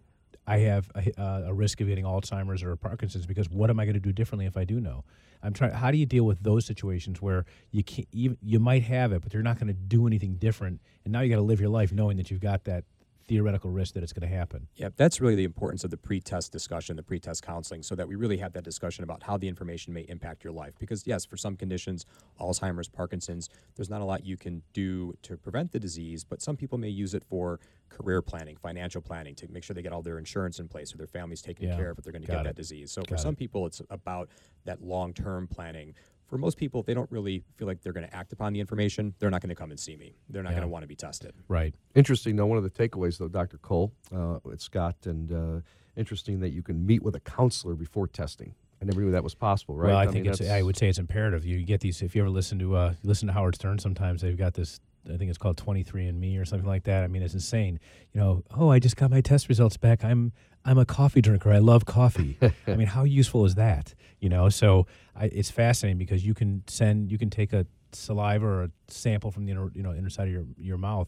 I 0.50 0.58
have 0.60 0.90
a, 0.96 1.22
uh, 1.22 1.44
a 1.48 1.54
risk 1.54 1.80
of 1.82 1.88
getting 1.88 2.06
Alzheimer's 2.06 2.64
or 2.64 2.76
Parkinson's? 2.76 3.26
Because 3.26 3.50
what 3.50 3.70
am 3.70 3.80
I 3.80 3.86
going 3.86 3.94
to 3.94 4.00
do 4.00 4.12
differently 4.12 4.46
if 4.46 4.58
I 4.58 4.64
do 4.64 4.80
know? 4.80 5.04
I'm 5.42 5.54
trying. 5.54 5.72
How 5.72 5.92
do 5.92 5.98
you 5.98 6.06
deal 6.06 6.26
with 6.26 6.44
those 6.44 6.66
situations 6.66 7.22
where 7.22 7.46
you 7.72 7.84
can 7.84 8.06
you, 8.12 8.38
you 8.42 8.60
might 8.60 8.84
have 8.84 9.14
it, 9.14 9.22
but 9.22 9.34
you're 9.34 9.44
not 9.44 9.58
going 9.58 9.68
to 9.68 9.74
do 9.74 10.06
anything 10.06 10.36
different, 10.36 10.82
and 11.06 11.14
now 11.14 11.22
you 11.22 11.30
got 11.30 11.38
to 11.38 11.42
live 11.42 11.62
your 11.62 11.70
life 11.70 11.94
knowing 11.94 12.18
that 12.18 12.30
you've 12.30 12.42
got 12.42 12.66
that 12.66 12.84
theoretical 13.30 13.70
risk 13.70 13.94
that 13.94 14.02
it's 14.02 14.12
going 14.12 14.28
to 14.28 14.36
happen. 14.36 14.68
Yep, 14.76 14.94
that's 14.98 15.22
really 15.22 15.36
the 15.36 15.44
importance 15.44 15.84
of 15.84 15.92
the 15.92 15.98
pre-test 15.98 16.52
discussion, 16.52 16.96
the 16.96 17.04
pre-test 17.04 17.44
counseling, 17.44 17.84
so 17.84 17.94
that 17.94 18.08
we 18.08 18.16
really 18.16 18.38
have 18.38 18.54
that 18.54 18.64
discussion 18.64 19.04
about 19.04 19.22
how 19.22 19.38
the 19.38 19.48
information 19.48 19.94
may 19.94 20.02
impact 20.10 20.44
your 20.44 20.52
life. 20.52 20.74
Because 20.80 21.06
yes, 21.06 21.26
for 21.26 21.38
some 21.38 21.56
conditions, 21.56 22.08
Alzheimer's, 22.42 22.90
Parkinson's, 22.90 23.48
there's 23.76 23.90
not 23.90 24.02
a 24.02 24.04
lot 24.04 24.26
you 24.26 24.36
can 24.36 24.64
do 24.74 25.14
to 25.22 25.38
prevent 25.38 25.72
the 25.72 25.80
disease, 25.80 26.24
but 26.24 26.42
some 26.42 26.58
people 26.58 26.80
may 26.80 26.90
use 26.90 27.14
it 27.14 27.24
for 27.24 27.60
career 27.90 28.22
planning, 28.24 28.58
financial 28.58 29.02
planning, 29.02 29.36
to 29.36 29.48
make 29.52 29.64
sure 29.64 29.76
they 29.76 29.84
get 29.84 29.94
all 29.94 30.02
their 30.02 30.18
insurance 30.18 30.60
in 30.60 30.68
place 30.68 30.92
or 30.92 30.98
their 30.98 31.08
family's 31.08 31.42
taken 31.44 31.70
Yeah, 31.70 31.76
care 31.78 31.92
of 31.92 32.00
if 32.00 32.04
they're 32.04 32.12
going 32.12 32.24
to 32.24 32.28
got 32.28 32.38
get 32.38 32.42
it. 32.42 32.44
that 32.50 32.56
disease. 32.56 32.92
So 32.92 33.04
for 33.08 33.18
some 33.18 33.34
it. 33.34 33.38
people, 33.38 33.68
it's 33.68 33.82
about 33.92 34.30
that 34.66 34.82
long-term 34.82 35.48
planning. 35.48 35.94
For 36.30 36.38
most 36.38 36.58
people, 36.58 36.80
if 36.80 36.86
they 36.86 36.94
don't 36.94 37.12
really 37.12 37.44
feel 37.58 37.68
like 37.68 37.82
they're 37.82 37.94
going 37.94 38.08
to 38.08 38.16
act 38.16 38.32
upon 38.34 38.54
the 38.54 38.60
information, 38.60 39.16
they're 39.18 39.32
not 39.32 39.42
going 39.42 39.50
to 39.50 39.56
come 39.56 39.72
and 39.72 39.80
see 39.80 39.98
me. 39.98 40.14
They're 40.30 40.44
not 40.44 40.50
Yeah. 40.52 40.58
going 40.58 40.68
to 40.68 40.72
want 40.72 40.84
to 40.84 40.88
be 40.88 40.96
tested. 40.96 41.34
Right. 41.48 41.74
Interesting. 41.96 42.36
Now, 42.36 42.46
one 42.46 42.58
of 42.58 42.64
the 42.64 42.70
takeaways, 42.70 43.18
though, 43.18 43.28
Dr. 43.28 43.58
Cole, 43.58 43.92
uh, 44.16 44.40
with 44.44 44.62
Scott, 44.62 44.96
and 45.06 45.32
uh, 45.32 45.62
interesting 45.96 46.40
that 46.42 46.50
you 46.50 46.62
can 46.62 46.86
meet 46.86 47.02
with 47.02 47.16
a 47.16 47.20
counselor 47.20 47.74
before 47.74 48.08
testing. 48.08 48.54
I 48.82 48.86
never 48.86 49.02
knew 49.02 49.12
that 49.12 49.24
was 49.24 49.36
possible, 49.36 49.76
right? 49.76 49.88
Well, 49.88 49.98
I, 49.98 50.06
mean, 50.06 50.14
think 50.14 50.28
it's. 50.28 50.42
I 50.42 50.62
would 50.62 50.78
say 50.78 50.88
it's 50.88 51.00
imperative. 51.00 51.46
You 51.46 51.62
get 51.66 51.82
these. 51.82 52.02
If 52.02 52.16
you 52.16 52.22
ever 52.22 52.30
listen 52.30 52.60
to 52.60 52.76
uh, 52.76 52.94
listen 53.04 53.28
to 53.28 53.34
Howard 53.34 53.56
Stern, 53.56 53.78
sometimes 53.80 54.22
they've 54.22 54.38
got 54.38 54.54
this. 54.54 54.80
I 55.10 55.18
think 55.18 55.30
it's 55.30 55.38
called 55.38 55.58
23andMe 55.58 56.40
or 56.40 56.46
something 56.46 56.68
like 56.68 56.84
that. 56.84 57.04
I 57.04 57.08
mean, 57.08 57.22
it's 57.22 57.34
insane. 57.34 57.80
You 58.14 58.22
know, 58.22 58.44
oh, 58.56 58.70
I 58.70 58.80
just 58.80 58.96
got 58.96 59.10
my 59.10 59.22
test 59.22 59.50
results 59.50 59.78
back. 59.78 60.04
I'm 60.04 60.32
I'm 60.66 60.78
a 60.78 60.86
coffee 60.86 61.22
drinker. 61.22 61.52
I 61.52 61.60
love 61.60 61.86
coffee. 61.86 62.38
I 62.68 62.76
mean, 62.76 62.88
how 62.88 63.04
useful 63.04 63.46
is 63.46 63.56
that? 63.56 63.96
You 64.20 64.30
know, 64.30 64.50
so 64.50 64.88
I, 65.16 65.26
it's 65.26 65.50
fascinating 65.50 65.98
because 65.98 66.26
you 66.26 66.34
can 66.34 66.64
send, 66.68 67.10
you 67.10 67.18
can 67.18 67.30
take 67.30 67.54
a 67.54 67.66
saliva 67.94 68.46
or 68.46 68.64
a 68.64 68.72
sample 68.88 69.32
from 69.32 69.46
the 69.46 69.52
inner, 69.52 69.72
you 69.74 69.82
know 69.82 69.94
inner 69.94 70.10
side 70.10 70.28
of 70.28 70.34
your 70.34 70.46
your 70.58 70.78
mouth 70.78 71.08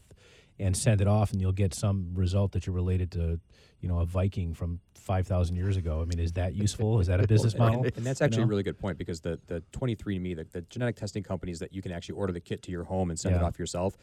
and 0.62 0.76
send 0.76 1.00
it 1.00 1.08
off, 1.08 1.32
and 1.32 1.40
you'll 1.40 1.52
get 1.52 1.74
some 1.74 2.10
result 2.14 2.52
that 2.52 2.66
you're 2.66 2.74
related 2.74 3.10
to, 3.12 3.40
you 3.80 3.88
know, 3.88 3.98
a 3.98 4.06
Viking 4.06 4.54
from 4.54 4.80
5,000 4.94 5.56
years 5.56 5.76
ago. 5.76 6.00
I 6.00 6.04
mean, 6.04 6.20
is 6.20 6.32
that 6.32 6.54
useful? 6.54 7.00
Is 7.00 7.08
that 7.08 7.20
a 7.22 7.26
business 7.28 7.56
model? 7.56 7.82
And, 7.82 7.96
and 7.96 8.06
that's 8.06 8.20
You 8.20 8.26
actually 8.26 8.38
know? 8.38 8.44
a 8.44 8.48
really 8.48 8.62
good 8.62 8.78
point 8.78 8.98
because 8.98 9.20
the, 9.20 9.38
the 9.48 9.62
23andMe, 9.72 10.36
the, 10.36 10.44
the 10.44 10.60
genetic 10.62 10.96
testing 10.96 11.22
companies 11.22 11.58
that 11.58 11.72
you 11.72 11.82
can 11.82 11.92
actually 11.92 12.14
order 12.14 12.32
the 12.32 12.40
kit 12.40 12.62
to 12.62 12.70
your 12.70 12.84
home 12.84 13.10
and 13.10 13.18
send 13.18 13.34
it 13.34 13.42
off 13.42 13.58
yourself, 13.58 13.96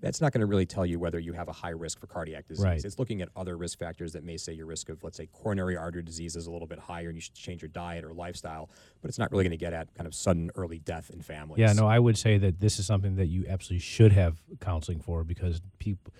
that's 0.00 0.20
not 0.20 0.32
going 0.32 0.40
to 0.40 0.46
really 0.46 0.66
tell 0.66 0.86
you 0.86 0.98
whether 0.98 1.18
you 1.18 1.32
have 1.32 1.48
a 1.48 1.52
high 1.52 1.70
risk 1.70 1.98
for 1.98 2.06
cardiac 2.06 2.46
disease. 2.46 2.64
Right. 2.64 2.84
It's 2.84 2.98
looking 2.98 3.20
at 3.20 3.28
other 3.34 3.56
risk 3.56 3.78
factors 3.78 4.12
that 4.12 4.22
may 4.22 4.36
say 4.36 4.52
your 4.52 4.66
risk 4.66 4.88
of, 4.88 5.02
let's 5.02 5.16
say, 5.16 5.26
coronary 5.26 5.76
artery 5.76 6.02
disease 6.02 6.36
is 6.36 6.46
a 6.46 6.50
little 6.50 6.68
bit 6.68 6.78
higher 6.78 7.08
and 7.08 7.16
you 7.16 7.20
should 7.20 7.34
change 7.34 7.62
your 7.62 7.68
diet 7.70 8.04
or 8.04 8.12
lifestyle, 8.12 8.70
but 9.02 9.08
it's 9.08 9.18
not 9.18 9.30
really 9.32 9.44
going 9.44 9.50
to 9.50 9.56
get 9.56 9.72
at 9.72 9.92
kind 9.94 10.06
of 10.06 10.14
sudden 10.14 10.50
early 10.54 10.78
death 10.78 11.10
in 11.10 11.20
families. 11.20 11.58
Yeah, 11.58 11.72
no, 11.72 11.86
I 11.86 11.98
would 11.98 12.16
say 12.16 12.38
that 12.38 12.60
this 12.60 12.78
is 12.78 12.86
something 12.86 13.16
that 13.16 13.26
you 13.26 13.44
absolutely 13.48 13.80
should 13.80 14.12
have 14.12 14.36
counseling 14.60 15.00
for 15.00 15.24
because 15.24 15.60
people 15.78 16.12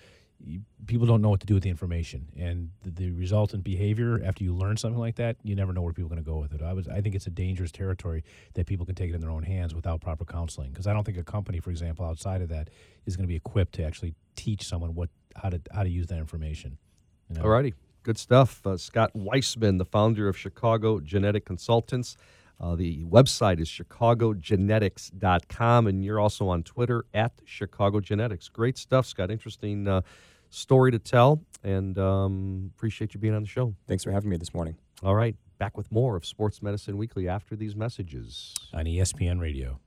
people 0.85 1.05
don't 1.05 1.21
know 1.21 1.29
what 1.29 1.41
to 1.41 1.45
do 1.45 1.53
with 1.53 1.63
the 1.63 1.69
information 1.69 2.27
and 2.37 2.69
the, 2.83 2.91
the 2.91 3.11
resultant 3.11 3.63
behavior 3.63 4.21
after 4.23 4.43
you 4.43 4.55
learn 4.55 4.77
something 4.77 4.99
like 4.99 5.15
that 5.15 5.35
you 5.43 5.53
never 5.55 5.73
know 5.73 5.81
where 5.81 5.91
people 5.91 6.05
are 6.05 6.15
going 6.15 6.23
to 6.23 6.29
go 6.29 6.37
with 6.37 6.53
it 6.53 6.61
i 6.61 6.71
was 6.71 6.87
i 6.87 7.01
think 7.01 7.13
it's 7.13 7.27
a 7.27 7.31
dangerous 7.31 7.71
territory 7.71 8.23
that 8.53 8.65
people 8.65 8.85
can 8.85 8.95
take 8.95 9.09
it 9.09 9.13
in 9.13 9.21
their 9.21 9.29
own 9.29 9.43
hands 9.43 9.75
without 9.75 9.99
proper 9.99 10.23
counseling 10.23 10.71
because 10.71 10.87
i 10.87 10.93
don't 10.93 11.03
think 11.03 11.17
a 11.17 11.23
company 11.23 11.59
for 11.59 11.71
example 11.71 12.05
outside 12.05 12.41
of 12.41 12.47
that 12.47 12.69
is 13.05 13.17
going 13.17 13.23
to 13.23 13.27
be 13.27 13.35
equipped 13.35 13.73
to 13.73 13.83
actually 13.83 14.15
teach 14.35 14.63
someone 14.63 14.95
what 14.95 15.09
how 15.35 15.49
to 15.49 15.61
how 15.73 15.83
to 15.83 15.89
use 15.89 16.07
that 16.07 16.17
information 16.17 16.77
you 17.29 17.35
know? 17.35 17.43
All 17.43 17.49
righty. 17.49 17.73
Good 18.03 18.17
stuff. 18.17 18.65
Uh, 18.65 18.77
Scott 18.77 19.11
Weissman, 19.13 19.77
the 19.77 19.85
founder 19.85 20.27
of 20.27 20.37
Chicago 20.37 20.99
Genetic 20.99 21.45
Consultants. 21.45 22.17
Uh, 22.59 22.75
the 22.75 23.03
website 23.05 23.59
is 23.59 23.69
chicagogenetics.com, 23.69 25.87
and 25.87 26.03
you're 26.03 26.19
also 26.19 26.49
on 26.49 26.63
Twitter 26.63 27.05
at 27.13 27.31
Chicago 27.45 27.99
Genetics. 27.99 28.49
Great 28.49 28.77
stuff, 28.77 29.05
Scott. 29.05 29.31
Interesting 29.31 29.87
uh, 29.87 30.01
story 30.49 30.91
to 30.91 30.99
tell, 30.99 31.41
and 31.63 31.97
um, 31.97 32.71
appreciate 32.75 33.13
you 33.13 33.19
being 33.19 33.35
on 33.35 33.43
the 33.43 33.47
show. 33.47 33.73
Thanks 33.87 34.03
for 34.03 34.11
having 34.11 34.29
me 34.29 34.37
this 34.37 34.53
morning. 34.53 34.75
All 35.03 35.15
right, 35.15 35.35
back 35.57 35.77
with 35.77 35.89
more 35.91 36.17
of 36.17 36.25
Sports 36.25 36.61
Medicine 36.61 36.97
Weekly 36.97 37.29
after 37.29 37.55
these 37.55 37.75
messages. 37.75 38.53
on 38.73 38.85
espn 38.85 39.39
radio 39.39 39.79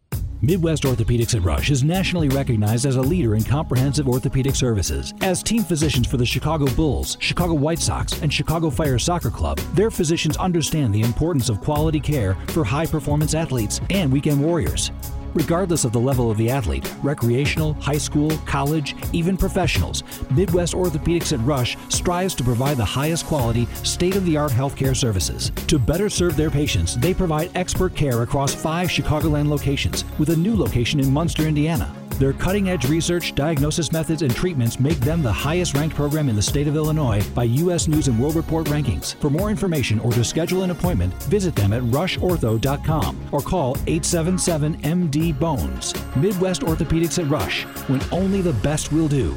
Midwest 0.44 0.82
Orthopedics 0.82 1.36
at 1.36 1.44
Rush 1.44 1.70
is 1.70 1.84
nationally 1.84 2.28
recognized 2.28 2.84
as 2.84 2.96
a 2.96 3.00
leader 3.00 3.36
in 3.36 3.44
comprehensive 3.44 4.08
orthopedic 4.08 4.56
services. 4.56 5.14
As 5.20 5.40
team 5.40 5.62
physicians 5.62 6.08
for 6.08 6.16
the 6.16 6.26
Chicago 6.26 6.66
Bulls, 6.74 7.16
Chicago 7.20 7.54
White 7.54 7.78
Sox, 7.78 8.20
and 8.22 8.32
Chicago 8.32 8.68
Fire 8.68 8.98
Soccer 8.98 9.30
Club, 9.30 9.58
their 9.74 9.88
physicians 9.88 10.36
understand 10.38 10.92
the 10.92 11.02
importance 11.02 11.48
of 11.48 11.60
quality 11.60 12.00
care 12.00 12.34
for 12.48 12.64
high 12.64 12.86
performance 12.86 13.34
athletes 13.34 13.80
and 13.90 14.12
weekend 14.12 14.42
warriors. 14.42 14.90
Regardless 15.34 15.84
of 15.84 15.92
the 15.92 16.00
level 16.00 16.30
of 16.30 16.36
the 16.36 16.50
athlete, 16.50 16.92
recreational, 17.02 17.74
high 17.74 17.98
school, 17.98 18.30
college, 18.44 18.94
even 19.12 19.36
professionals, 19.36 20.02
Midwest 20.30 20.74
Orthopedics 20.74 21.32
at 21.32 21.40
Rush 21.40 21.76
strives 21.88 22.34
to 22.34 22.44
provide 22.44 22.76
the 22.76 22.84
highest 22.84 23.26
quality, 23.26 23.66
state 23.82 24.16
of 24.16 24.26
the 24.26 24.36
art 24.36 24.52
healthcare 24.52 24.96
services. 24.96 25.50
To 25.68 25.78
better 25.78 26.10
serve 26.10 26.36
their 26.36 26.50
patients, 26.50 26.96
they 26.96 27.14
provide 27.14 27.50
expert 27.54 27.94
care 27.94 28.22
across 28.22 28.54
five 28.54 28.88
Chicagoland 28.88 29.48
locations, 29.48 30.04
with 30.18 30.30
a 30.30 30.36
new 30.36 30.54
location 30.54 31.00
in 31.00 31.12
Munster, 31.12 31.44
Indiana. 31.44 32.01
Their 32.18 32.32
cutting 32.32 32.68
edge 32.68 32.88
research, 32.88 33.34
diagnosis 33.34 33.92
methods, 33.92 34.22
and 34.22 34.34
treatments 34.34 34.78
make 34.78 34.98
them 35.00 35.22
the 35.22 35.32
highest 35.32 35.74
ranked 35.74 35.96
program 35.96 36.28
in 36.28 36.36
the 36.36 36.42
state 36.42 36.68
of 36.68 36.76
Illinois 36.76 37.22
by 37.30 37.44
U.S. 37.44 37.88
News 37.88 38.08
and 38.08 38.18
World 38.20 38.36
Report 38.36 38.66
rankings. 38.66 39.14
For 39.16 39.30
more 39.30 39.50
information 39.50 39.98
or 40.00 40.12
to 40.12 40.24
schedule 40.24 40.62
an 40.62 40.70
appointment, 40.70 41.14
visit 41.24 41.54
them 41.54 41.72
at 41.72 41.82
rushortho.com 41.82 43.28
or 43.32 43.40
call 43.40 43.76
877 43.86 44.80
MD 44.82 45.38
Bones. 45.38 45.94
Midwest 46.16 46.62
Orthopedics 46.62 47.22
at 47.22 47.30
Rush, 47.30 47.64
when 47.88 48.00
only 48.12 48.40
the 48.40 48.52
best 48.54 48.92
will 48.92 49.08
do. 49.08 49.34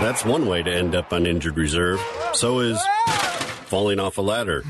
That's 0.00 0.24
one 0.24 0.46
way 0.46 0.62
to 0.62 0.72
end 0.72 0.94
up 0.94 1.12
on 1.12 1.26
injured 1.26 1.56
reserve. 1.56 2.00
So 2.32 2.60
is 2.60 2.80
falling 3.66 4.00
off 4.00 4.18
a 4.18 4.22
ladder, 4.22 4.62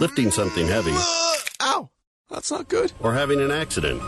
lifting 0.00 0.30
something 0.30 0.66
heavy. 0.66 0.94
Ow! 1.60 1.90
That's 2.30 2.50
not 2.50 2.68
good. 2.68 2.92
Or 3.00 3.12
having 3.12 3.40
an 3.40 3.50
accident 3.50 4.02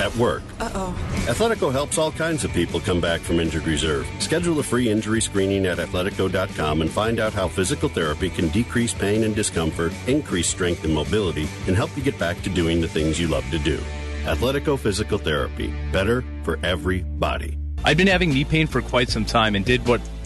at 0.00 0.14
work. 0.16 0.42
Uh-oh. 0.60 0.94
Athletico 1.26 1.72
helps 1.72 1.98
all 1.98 2.12
kinds 2.12 2.44
of 2.44 2.52
people 2.52 2.80
come 2.80 3.00
back 3.00 3.20
from 3.20 3.40
injured 3.40 3.66
reserve. 3.66 4.06
Schedule 4.18 4.58
a 4.60 4.62
free 4.62 4.88
injury 4.88 5.20
screening 5.20 5.66
at 5.66 5.78
athletico.com 5.78 6.80
and 6.82 6.90
find 6.90 7.20
out 7.20 7.32
how 7.32 7.48
physical 7.48 7.88
therapy 7.88 8.30
can 8.30 8.48
decrease 8.48 8.94
pain 8.94 9.24
and 9.24 9.34
discomfort, 9.34 9.92
increase 10.06 10.48
strength 10.48 10.84
and 10.84 10.94
mobility, 10.94 11.48
and 11.66 11.76
help 11.76 11.94
you 11.96 12.02
get 12.02 12.18
back 12.18 12.40
to 12.42 12.50
doing 12.50 12.80
the 12.80 12.88
things 12.88 13.20
you 13.20 13.28
love 13.28 13.48
to 13.50 13.58
do. 13.58 13.78
Athletico 14.24 14.78
Physical 14.78 15.18
Therapy. 15.18 15.72
Better 15.90 16.22
for 16.42 16.58
everybody. 16.62 17.56
I've 17.84 17.96
been 17.96 18.08
having 18.08 18.30
knee 18.30 18.44
pain 18.44 18.66
for 18.66 18.82
quite 18.82 19.08
some 19.08 19.24
time 19.24 19.54
and 19.54 19.64
did 19.64 19.86
what 19.86 20.00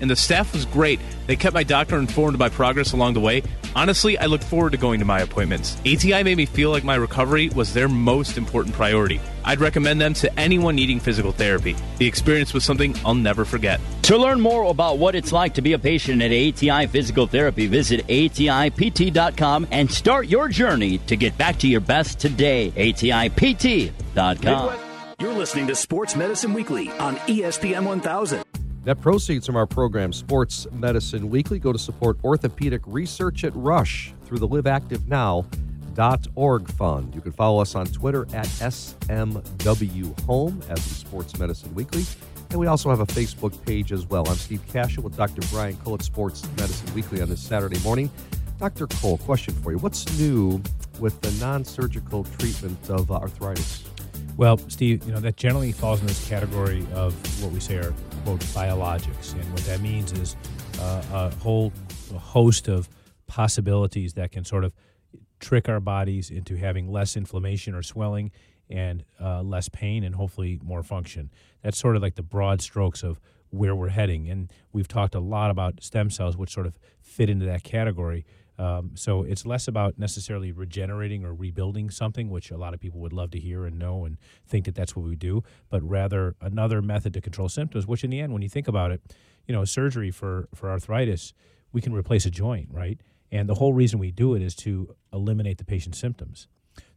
and 0.00 0.10
the 0.10 0.16
staff 0.16 0.52
was 0.52 0.64
great. 0.66 1.00
They 1.26 1.36
kept 1.36 1.54
my 1.54 1.62
doctor 1.62 1.98
informed 1.98 2.34
of 2.34 2.40
my 2.40 2.48
progress 2.48 2.92
along 2.92 3.14
the 3.14 3.20
way. 3.20 3.42
Honestly, 3.74 4.18
I 4.18 4.26
look 4.26 4.42
forward 4.42 4.72
to 4.72 4.78
going 4.78 5.00
to 5.00 5.06
my 5.06 5.20
appointments. 5.20 5.76
ATI 5.80 6.22
made 6.22 6.36
me 6.36 6.46
feel 6.46 6.70
like 6.70 6.84
my 6.84 6.94
recovery 6.94 7.48
was 7.50 7.74
their 7.74 7.88
most 7.88 8.38
important 8.38 8.74
priority. 8.74 9.20
I'd 9.44 9.60
recommend 9.60 10.00
them 10.00 10.14
to 10.14 10.38
anyone 10.38 10.74
needing 10.74 11.00
physical 11.00 11.32
therapy. 11.32 11.76
The 11.98 12.06
experience 12.06 12.54
was 12.54 12.64
something 12.64 12.96
I'll 13.04 13.14
never 13.14 13.44
forget. 13.44 13.80
To 14.02 14.16
learn 14.16 14.40
more 14.40 14.70
about 14.70 14.98
what 14.98 15.14
it's 15.14 15.32
like 15.32 15.54
to 15.54 15.62
be 15.62 15.74
a 15.74 15.78
patient 15.78 16.22
at 16.22 16.32
ATI 16.32 16.86
Physical 16.86 17.26
Therapy, 17.26 17.66
visit 17.66 18.06
ATIPT.com 18.06 19.68
and 19.70 19.90
start 19.90 20.28
your 20.28 20.48
journey 20.48 20.98
to 20.98 21.16
get 21.16 21.36
back 21.36 21.58
to 21.58 21.68
your 21.68 21.80
best 21.80 22.18
today. 22.18 22.70
ATIPT.com. 22.72 24.78
You're 25.20 25.34
listening 25.34 25.66
to 25.66 25.74
Sports 25.74 26.14
Medicine 26.14 26.54
Weekly 26.54 26.90
on 26.92 27.16
ESPN 27.16 27.84
1000. 27.84 28.44
Net 28.88 29.02
proceeds 29.02 29.44
from 29.44 29.54
our 29.54 29.66
program, 29.66 30.14
Sports 30.14 30.66
Medicine 30.72 31.28
Weekly, 31.28 31.58
go 31.58 31.74
to 31.74 31.78
support 31.78 32.16
orthopedic 32.24 32.80
research 32.86 33.44
at 33.44 33.54
Rush 33.54 34.14
through 34.24 34.38
the 34.38 34.48
Live 34.48 34.66
Active 34.66 35.02
org 36.34 36.70
fund. 36.70 37.14
You 37.14 37.20
can 37.20 37.32
follow 37.32 37.60
us 37.60 37.74
on 37.74 37.84
Twitter 37.88 38.22
at 38.32 38.46
SMW 38.46 40.18
Home 40.22 40.62
as 40.70 40.82
the 40.82 40.94
Sports 40.94 41.38
Medicine 41.38 41.74
Weekly. 41.74 42.06
And 42.48 42.58
we 42.58 42.66
also 42.66 42.88
have 42.88 43.00
a 43.00 43.06
Facebook 43.06 43.62
page 43.66 43.92
as 43.92 44.06
well. 44.06 44.26
I'm 44.26 44.36
Steve 44.36 44.62
Kashul 44.72 45.02
with 45.02 45.18
Dr. 45.18 45.42
Brian 45.50 45.76
Cole 45.76 45.96
at 45.96 46.02
Sports 46.02 46.48
Medicine 46.56 46.94
Weekly 46.94 47.20
on 47.20 47.28
this 47.28 47.42
Saturday 47.42 47.78
morning. 47.80 48.10
Dr. 48.58 48.86
Cole, 48.86 49.18
question 49.18 49.52
for 49.56 49.70
you. 49.70 49.76
What's 49.76 50.18
new 50.18 50.62
with 50.98 51.20
the 51.20 51.30
non 51.44 51.62
surgical 51.62 52.24
treatment 52.24 52.88
of 52.88 53.10
arthritis? 53.10 53.84
Well, 54.38 54.56
Steve, 54.56 55.04
you 55.04 55.12
know, 55.12 55.20
that 55.20 55.36
generally 55.36 55.72
falls 55.72 56.00
in 56.00 56.06
this 56.06 56.26
category 56.26 56.86
of 56.94 57.12
what 57.42 57.52
we 57.52 57.60
say 57.60 57.76
are, 57.76 57.92
quote, 58.18 58.40
biologics. 58.40 59.34
And 59.34 59.44
what 59.52 59.64
that 59.64 59.80
means 59.80 60.12
is 60.12 60.36
uh, 60.80 61.02
a 61.12 61.30
whole 61.36 61.72
host 62.16 62.68
of 62.68 62.88
possibilities 63.26 64.14
that 64.14 64.32
can 64.32 64.44
sort 64.44 64.64
of 64.64 64.72
trick 65.40 65.68
our 65.68 65.80
bodies 65.80 66.30
into 66.30 66.56
having 66.56 66.90
less 66.90 67.16
inflammation 67.16 67.74
or 67.74 67.82
swelling 67.82 68.30
and 68.70 69.04
uh, 69.20 69.42
less 69.42 69.68
pain 69.68 70.04
and 70.04 70.14
hopefully 70.14 70.58
more 70.62 70.82
function. 70.82 71.30
That's 71.62 71.78
sort 71.78 71.96
of 71.96 72.02
like 72.02 72.16
the 72.16 72.22
broad 72.22 72.60
strokes 72.60 73.02
of 73.02 73.20
where 73.50 73.74
we're 73.74 73.88
heading. 73.88 74.28
And 74.28 74.52
we've 74.72 74.88
talked 74.88 75.14
a 75.14 75.20
lot 75.20 75.50
about 75.50 75.82
stem 75.82 76.10
cells, 76.10 76.36
which 76.36 76.50
sort 76.52 76.66
of 76.66 76.78
fit 77.00 77.30
into 77.30 77.46
that 77.46 77.62
category. 77.62 78.26
Um, 78.58 78.92
so 78.94 79.22
it's 79.22 79.46
less 79.46 79.68
about 79.68 79.98
necessarily 79.98 80.50
regenerating 80.50 81.24
or 81.24 81.32
rebuilding 81.32 81.90
something, 81.90 82.28
which 82.28 82.50
a 82.50 82.56
lot 82.56 82.74
of 82.74 82.80
people 82.80 83.00
would 83.00 83.12
love 83.12 83.30
to 83.30 83.38
hear 83.38 83.64
and 83.66 83.78
know 83.78 84.04
and 84.04 84.18
think 84.46 84.64
that 84.64 84.74
that's 84.74 84.96
what 84.96 85.04
we 85.04 85.14
do, 85.14 85.42
but 85.70 85.82
rather 85.88 86.34
another 86.40 86.82
method 86.82 87.14
to 87.14 87.20
control 87.20 87.48
symptoms, 87.48 87.86
which 87.86 88.02
in 88.02 88.10
the 88.10 88.20
end, 88.20 88.32
when 88.32 88.42
you 88.42 88.48
think 88.48 88.66
about 88.66 88.90
it, 88.90 89.00
you 89.46 89.54
know, 89.54 89.64
surgery 89.64 90.10
for, 90.10 90.48
for 90.54 90.70
arthritis, 90.70 91.32
we 91.72 91.80
can 91.80 91.92
replace 91.92 92.26
a 92.26 92.30
joint, 92.30 92.68
right? 92.72 93.00
And 93.30 93.48
the 93.48 93.54
whole 93.54 93.72
reason 93.72 93.98
we 93.98 94.10
do 94.10 94.34
it 94.34 94.42
is 94.42 94.54
to 94.56 94.94
eliminate 95.12 95.58
the 95.58 95.64
patient's 95.64 95.98
symptoms. 95.98 96.48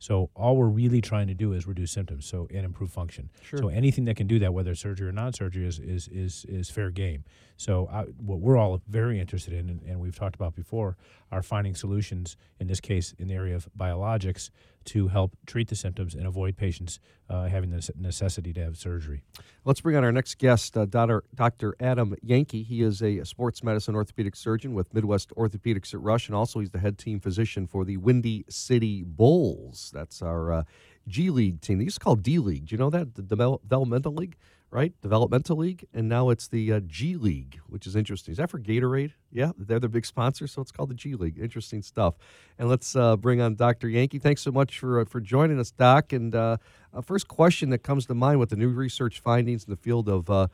So 0.02 0.32
all 0.36 0.58
we're 0.58 0.66
really 0.66 1.00
trying 1.00 1.28
to 1.28 1.36
do 1.36 1.54
is 1.54 1.68
reduce 1.68 1.92
symptoms, 1.92 2.26
so 2.26 2.48
and 2.52 2.66
improve 2.66 2.90
function. 2.90 3.30
Sure. 3.44 3.60
So 3.60 3.68
anything 3.68 4.06
that 4.06 4.16
can 4.16 4.26
do 4.26 4.40
that, 4.40 4.52
whether 4.52 4.72
it's 4.72 4.82
surgery 4.82 5.08
or 5.08 5.12
non-surgery, 5.12 5.64
is 5.64 5.78
is 5.78 6.08
is, 6.08 6.44
is 6.50 6.72
fair 6.72 6.90
game. 6.90 7.24
So 7.56 7.88
I, 7.92 8.06
what 8.18 8.40
we're 8.40 8.58
all 8.58 8.82
very 8.88 9.20
interested 9.20 9.54
in, 9.54 9.70
and, 9.70 9.82
and, 9.84 10.00
we've 10.00 10.16
talked 10.16 10.34
about 10.34 10.56
before, 10.56 10.98
are 11.32 11.44
finding 11.44 11.76
solutions. 11.76 12.36
In 12.60 12.66
this 12.66 12.80
case, 12.80 13.14
in 13.20 13.28
the 13.28 13.36
area 13.36 13.56
of 13.56 13.70
biologics, 13.78 14.50
to 14.86 15.08
help 15.08 15.36
treat 15.46 15.68
the 15.68 15.76
symptoms 15.76 16.16
and 16.16 16.26
avoid 16.26 16.58
patients 16.58 17.00
uh, 17.30 17.48
having 17.48 17.70
the 17.70 17.90
necessity 17.98 18.54
to 18.54 18.64
have 18.64 18.78
surgery. 18.78 19.24
Let's 19.64 19.82
bring 19.82 19.96
on 19.96 20.04
our 20.04 20.12
next 20.12 20.38
guest, 20.38 20.76
uh, 20.76 20.86
Dr. 20.86 21.24
Dr. 21.34 21.76
Adam 21.80 22.16
Yanke. 22.26 22.66
He 22.66 22.82
is 22.82 23.02
a 23.02 23.24
sports 23.24 23.64
medicine 23.64 23.96
orthopedic 23.96 24.36
surgeon 24.36 24.74
with 24.74 24.94
Midwest 24.94 25.32
Orthopedics 25.38 25.94
at 25.94 26.02
Rush, 26.02 26.28
and 26.28 26.36
also 26.36 26.60
he's 26.60 26.72
the 26.72 26.80
head 26.80 26.98
team 26.98 27.20
physician 27.20 27.68
for 27.68 27.86
the 27.86 27.98
Windy 27.98 28.46
City 28.50 29.04
Bulls. 29.04 29.92
That's 29.94 30.22
our 30.22 30.52
uh, 30.52 30.64
G 31.08 31.30
League 31.30 31.62
team. 31.62 31.78
They 31.78 31.86
used 31.86 32.00
to 32.00 32.04
call 32.04 32.16
D 32.16 32.40
League. 32.40 32.68
Do 32.68 32.74
you 32.76 32.80
know 32.80 32.90
that? 32.90 33.16
The 33.16 33.22
Developmental 33.22 34.14
League? 34.14 34.36
Right? 34.72 34.94
Developmental 35.02 35.58
League, 35.58 35.86
and 35.94 36.08
now 36.08 36.30
it's 36.30 36.48
the 36.48 36.72
uh, 36.72 36.80
G 36.88 37.18
League, 37.18 37.60
which 37.68 37.86
is 37.86 37.98
interesting. 37.98 38.32
Is 38.32 38.38
that 38.38 38.50
for 38.50 38.58
Gatorade? 38.58 39.12
Yeah, 39.30 39.52
they're 39.58 39.82
the 39.82 39.90
big 39.90 40.06
sponsor, 40.06 40.48
so 40.48 40.62
it's 40.62 40.72
called 40.72 40.90
the 40.90 40.96
G 40.96 41.16
League. 41.16 41.38
Interesting 41.38 41.82
stuff. 41.82 42.16
And 42.58 42.70
let's 42.70 42.96
uh, 42.96 43.18
bring 43.18 43.42
on 43.42 43.56
Dr. 43.56 43.90
Yanke. 43.90 44.22
Thanks 44.22 44.42
so 44.42 44.50
much 44.50 44.80
for 44.80 45.02
uh, 45.02 45.06
for 45.06 45.20
joining 45.20 45.60
us, 45.60 45.72
Doc. 45.72 46.14
And 46.14 46.34
uh, 46.34 46.56
first 47.04 47.28
question 47.28 47.70
that 47.72 47.80
comes 47.80 48.06
to 48.06 48.16
mind 48.16 48.40
with 48.40 48.50
the 48.50 48.56
new 48.56 48.70
research 48.70 49.20
findings 49.20 49.66
in 49.66 49.72
the 49.72 49.78
field 49.78 50.08
of 50.08 50.30
uh, 50.30 50.48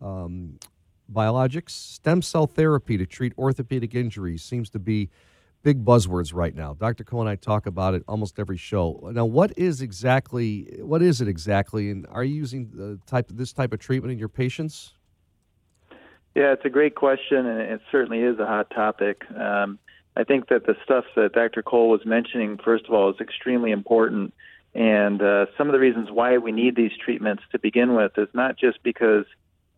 um, 0.00 0.58
biologics, 1.12 1.70
stem 1.70 2.22
cell 2.22 2.46
therapy 2.46 2.96
to 2.96 3.06
treat 3.06 3.32
orthopedic 3.38 3.94
injuries 3.94 4.42
seems 4.42 4.70
to 4.70 4.78
be 4.78 5.10
big 5.62 5.84
buzzwords 5.84 6.34
right 6.34 6.54
now. 6.54 6.74
Dr. 6.74 7.04
Cole 7.04 7.20
and 7.20 7.28
I 7.28 7.36
talk 7.36 7.66
about 7.66 7.94
it 7.94 8.02
almost 8.08 8.38
every 8.38 8.56
show. 8.56 9.10
Now, 9.12 9.24
what 9.24 9.52
is 9.56 9.82
exactly 9.82 10.78
what 10.80 11.02
is 11.02 11.20
it 11.20 11.28
exactly, 11.28 11.90
and 11.90 12.06
are 12.10 12.24
you 12.24 12.34
using 12.34 12.70
the 12.72 12.98
type 13.06 13.26
this 13.30 13.52
type 13.52 13.72
of 13.72 13.78
treatment 13.80 14.12
in 14.12 14.18
your 14.18 14.28
patients? 14.28 14.94
Yeah, 16.34 16.52
it's 16.52 16.64
a 16.64 16.70
great 16.70 16.94
question, 16.94 17.44
and 17.44 17.60
it 17.60 17.80
certainly 17.90 18.20
is 18.20 18.38
a 18.38 18.46
hot 18.46 18.70
topic. 18.70 19.22
Um, 19.32 19.78
I 20.16 20.24
think 20.24 20.48
that 20.48 20.66
the 20.66 20.76
stuff 20.84 21.04
that 21.16 21.32
Dr. 21.32 21.62
Cole 21.62 21.90
was 21.90 22.04
mentioning, 22.04 22.58
first 22.64 22.86
of 22.86 22.94
all, 22.94 23.10
is 23.10 23.20
extremely 23.20 23.70
important. 23.70 24.32
And 24.74 25.20
uh, 25.20 25.46
some 25.58 25.68
of 25.68 25.72
the 25.72 25.80
reasons 25.80 26.10
why 26.12 26.38
we 26.38 26.52
need 26.52 26.76
these 26.76 26.92
treatments 27.04 27.42
to 27.50 27.58
begin 27.58 27.94
with 27.96 28.12
is 28.16 28.28
not 28.32 28.56
just 28.56 28.82
because 28.84 29.24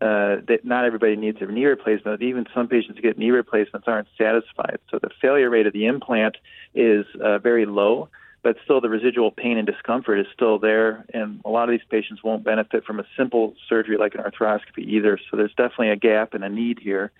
uh, 0.03 0.41
that 0.49 0.65
not 0.65 0.83
everybody 0.83 1.15
needs 1.15 1.37
a 1.39 1.45
knee 1.45 1.63
replacement. 1.63 2.21
Even 2.21 2.45
some 2.53 2.67
patients 2.67 2.97
who 2.97 3.01
get 3.01 3.17
knee 3.17 3.31
replacements 3.31 3.87
aren't 3.87 4.09
satisfied. 4.17 4.79
So 4.91 4.99
the 4.99 5.09
failure 5.21 5.49
rate 5.49 5.65
of 5.65 5.71
the 5.71 5.85
implant 5.85 6.35
is 6.75 7.05
uh, 7.23 7.37
very 7.37 7.65
low, 7.65 8.09
but 8.41 8.57
still 8.65 8.81
the 8.81 8.89
residual 8.89 9.31
pain 9.31 9.57
and 9.57 9.65
discomfort 9.65 10.19
is 10.19 10.25
still 10.33 10.59
there. 10.59 11.05
And 11.13 11.39
a 11.45 11.49
lot 11.49 11.69
of 11.69 11.69
these 11.69 11.87
patients 11.89 12.21
won't 12.21 12.43
benefit 12.43 12.83
from 12.83 12.99
a 12.99 13.05
simple 13.15 13.55
surgery 13.69 13.95
like 13.95 14.13
an 14.13 14.21
arthroscopy 14.21 14.85
either. 14.85 15.17
So 15.31 15.37
there's 15.37 15.53
definitely 15.55 15.91
a 15.91 15.95
gap 15.95 16.33
and 16.33 16.43
a 16.43 16.49
need 16.49 16.79
here. 16.79 17.13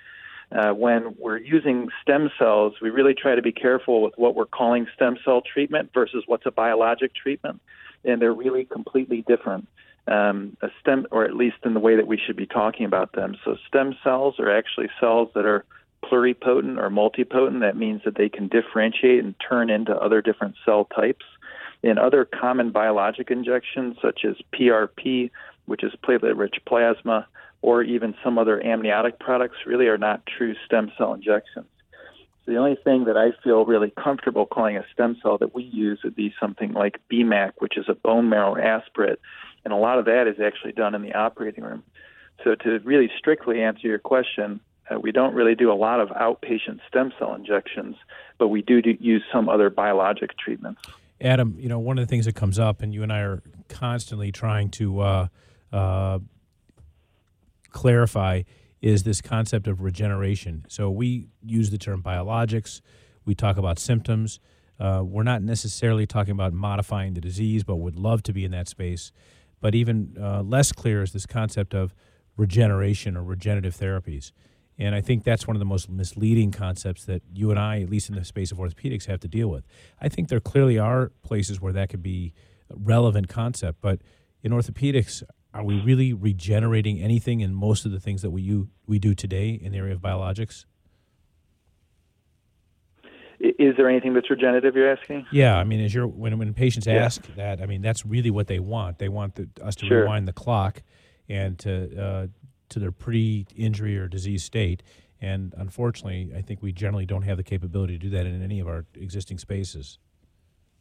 Uh, 0.51 0.73
when 0.73 1.15
we're 1.17 1.37
using 1.37 1.87
stem 2.01 2.29
cells, 2.37 2.73
we 2.81 2.89
really 2.89 3.13
try 3.13 3.33
to 3.33 3.41
be 3.41 3.53
careful 3.53 4.01
with 4.01 4.13
what 4.17 4.35
we're 4.35 4.45
calling 4.45 4.87
stem 4.93 5.17
cell 5.23 5.41
treatment 5.41 5.91
versus 5.93 6.25
what's 6.27 6.45
a 6.45 6.51
biologic 6.51 7.15
treatment. 7.15 7.61
And 8.03 8.21
they're 8.21 8.33
really 8.33 8.65
completely 8.65 9.23
different 9.25 9.69
um, 10.07 10.57
a 10.61 10.69
stem, 10.81 11.07
or 11.11 11.23
at 11.23 11.35
least 11.35 11.57
in 11.63 11.73
the 11.73 11.79
way 11.79 11.95
that 11.95 12.07
we 12.07 12.17
should 12.17 12.35
be 12.35 12.45
talking 12.45 12.85
about 12.85 13.13
them. 13.13 13.37
So, 13.43 13.55
stem 13.67 13.95
cells 14.03 14.35
are 14.39 14.55
actually 14.55 14.89
cells 14.99 15.29
that 15.35 15.45
are 15.45 15.65
pluripotent 16.03 16.77
or 16.77 16.89
multipotent. 16.89 17.61
That 17.61 17.77
means 17.77 18.01
that 18.05 18.15
they 18.15 18.29
can 18.29 18.47
differentiate 18.47 19.23
and 19.23 19.35
turn 19.39 19.69
into 19.69 19.95
other 19.95 20.21
different 20.21 20.55
cell 20.65 20.85
types. 20.85 21.25
In 21.81 21.97
other 21.97 22.25
common 22.25 22.71
biologic 22.71 23.29
injections, 23.29 23.97
such 24.01 24.25
as 24.25 24.35
PRP, 24.53 25.31
which 25.65 25.83
is 25.83 25.91
platelet 26.03 26.37
rich 26.37 26.55
plasma, 26.65 27.27
or 27.61 27.83
even 27.83 28.13
some 28.23 28.37
other 28.37 28.63
amniotic 28.63 29.19
products, 29.19 29.57
really 29.65 29.87
are 29.87 29.97
not 29.97 30.25
true 30.25 30.55
stem 30.65 30.91
cell 30.97 31.13
injections. 31.13 31.65
So 32.45 32.51
the 32.51 32.57
only 32.57 32.77
thing 32.83 33.05
that 33.05 33.15
I 33.15 33.31
feel 33.43 33.65
really 33.65 33.91
comfortable 33.91 34.45
calling 34.45 34.75
a 34.77 34.85
stem 34.93 35.17
cell 35.21 35.37
that 35.37 35.55
we 35.55 35.63
use 35.63 35.99
would 36.03 36.15
be 36.15 36.33
something 36.39 36.73
like 36.73 36.99
BMAC, 37.11 37.53
which 37.59 37.77
is 37.77 37.85
a 37.87 37.95
bone 37.95 38.29
marrow 38.29 38.57
aspirate, 38.57 39.19
and 39.63 39.73
a 39.73 39.77
lot 39.77 39.99
of 39.99 40.05
that 40.05 40.27
is 40.27 40.39
actually 40.39 40.73
done 40.73 40.95
in 40.95 41.01
the 41.01 41.13
operating 41.13 41.63
room. 41.63 41.83
So 42.43 42.55
to 42.55 42.79
really 42.79 43.09
strictly 43.17 43.61
answer 43.61 43.87
your 43.87 43.99
question, 43.99 44.59
uh, 44.89 44.99
we 44.99 45.11
don't 45.11 45.33
really 45.33 45.55
do 45.55 45.71
a 45.71 45.75
lot 45.75 45.99
of 45.99 46.09
outpatient 46.09 46.79
stem 46.87 47.13
cell 47.17 47.33
injections, 47.33 47.95
but 48.37 48.49
we 48.49 48.61
do, 48.61 48.81
do 48.81 48.97
use 48.99 49.23
some 49.31 49.47
other 49.47 49.69
biologic 49.69 50.37
treatments. 50.37 50.81
Adam, 51.21 51.55
you 51.57 51.69
know, 51.69 51.79
one 51.79 51.97
of 51.97 52.05
the 52.05 52.09
things 52.09 52.25
that 52.25 52.35
comes 52.35 52.59
up, 52.59 52.81
and 52.81 52.93
you 52.93 53.01
and 53.01 53.13
I 53.13 53.19
are 53.19 53.41
constantly 53.69 54.31
trying 54.31 54.69
to 54.71 54.99
uh, 54.99 55.27
uh, 55.71 56.19
clarify, 57.69 58.41
is 58.81 59.03
this 59.03 59.21
concept 59.21 59.67
of 59.67 59.81
regeneration. 59.81 60.65
So 60.67 60.91
we 60.91 61.27
use 61.41 61.69
the 61.69 61.77
term 61.77 62.03
biologics, 62.03 62.81
we 63.25 63.35
talk 63.35 63.57
about 63.57 63.79
symptoms. 63.79 64.39
Uh, 64.79 65.01
we're 65.05 65.23
not 65.23 65.41
necessarily 65.41 66.05
talking 66.05 66.31
about 66.31 66.51
modifying 66.51 67.13
the 67.13 67.21
disease, 67.21 67.63
but 67.63 67.77
would 67.77 67.95
love 67.95 68.21
to 68.23 68.33
be 68.33 68.43
in 68.43 68.51
that 68.51 68.67
space. 68.67 69.13
But 69.63 69.75
even 69.75 70.17
uh, 70.21 70.41
less 70.41 70.73
clear 70.73 71.01
is 71.01 71.13
this 71.13 71.25
concept 71.25 71.73
of 71.73 71.95
regeneration 72.35 73.15
or 73.15 73.23
regenerative 73.23 73.73
therapies. 73.73 74.33
And 74.77 74.93
I 74.93 74.99
think 74.99 75.23
that's 75.23 75.47
one 75.47 75.55
of 75.55 75.59
the 75.59 75.65
most 75.65 75.89
misleading 75.89 76.51
concepts 76.51 77.05
that 77.05 77.21
you 77.33 77.49
and 77.49 77.57
I, 77.57 77.79
at 77.79 77.89
least 77.89 78.09
in 78.09 78.15
the 78.15 78.25
space 78.25 78.51
of 78.51 78.57
orthopedics, 78.57 79.05
have 79.05 79.21
to 79.21 79.29
deal 79.29 79.47
with. 79.47 79.63
I 80.01 80.09
think 80.09 80.27
there 80.27 80.41
clearly 80.41 80.77
are 80.77 81.13
places 81.21 81.61
where 81.61 81.71
that 81.71 81.87
could 81.87 82.03
be 82.03 82.33
a 82.69 82.75
relevant 82.75 83.29
concept, 83.29 83.79
but 83.79 84.01
in 84.41 84.51
orthopedics, 84.51 85.23
are 85.53 85.63
we 85.63 85.79
really 85.79 86.11
regenerating 86.11 86.99
anything 86.99 87.39
in 87.39 87.53
most 87.53 87.85
of 87.85 87.93
the 87.93 88.01
things 88.01 88.21
that 88.21 88.31
we 88.31 88.41
you, 88.41 88.67
we 88.85 88.99
do 88.99 89.15
today 89.15 89.51
in 89.51 89.71
the 89.71 89.77
area 89.77 89.93
of 89.93 90.01
biologics? 90.01 90.65
Is 93.43 93.75
there 93.75 93.89
anything 93.89 94.13
that's 94.13 94.29
regenerative? 94.29 94.73
You're 94.73 94.89
asking? 94.89 95.25
Yeah, 95.29 95.57
I 95.57 95.65
mean, 95.65 95.81
as 95.81 95.93
you're 95.93 96.07
when 96.07 96.37
when 96.37 96.53
patients 96.53 96.87
yeah. 96.87 96.93
ask 96.93 97.21
that, 97.35 97.61
I 97.61 97.65
mean, 97.65 97.81
that's 97.81 98.05
really 98.05 98.31
what 98.31 98.47
they 98.47 98.59
want. 98.59 98.99
They 98.99 99.09
want 99.09 99.35
the, 99.35 99.49
us 99.61 99.75
to 99.77 99.85
sure. 99.85 100.01
rewind 100.01 100.29
the 100.29 100.33
clock 100.33 100.81
and 101.27 101.59
to 101.59 102.01
uh, 102.01 102.27
to 102.69 102.79
their 102.79 102.93
pre-injury 102.93 103.97
or 103.97 104.07
disease 104.07 104.45
state. 104.45 104.81
And 105.19 105.53
unfortunately, 105.57 106.31
I 106.35 106.41
think 106.41 106.61
we 106.61 106.71
generally 106.71 107.05
don't 107.05 107.23
have 107.23 107.35
the 107.35 107.43
capability 107.43 107.97
to 107.97 107.99
do 107.99 108.09
that 108.11 108.25
in 108.25 108.41
any 108.41 108.61
of 108.61 108.67
our 108.67 108.85
existing 108.95 109.39
spaces. 109.39 109.99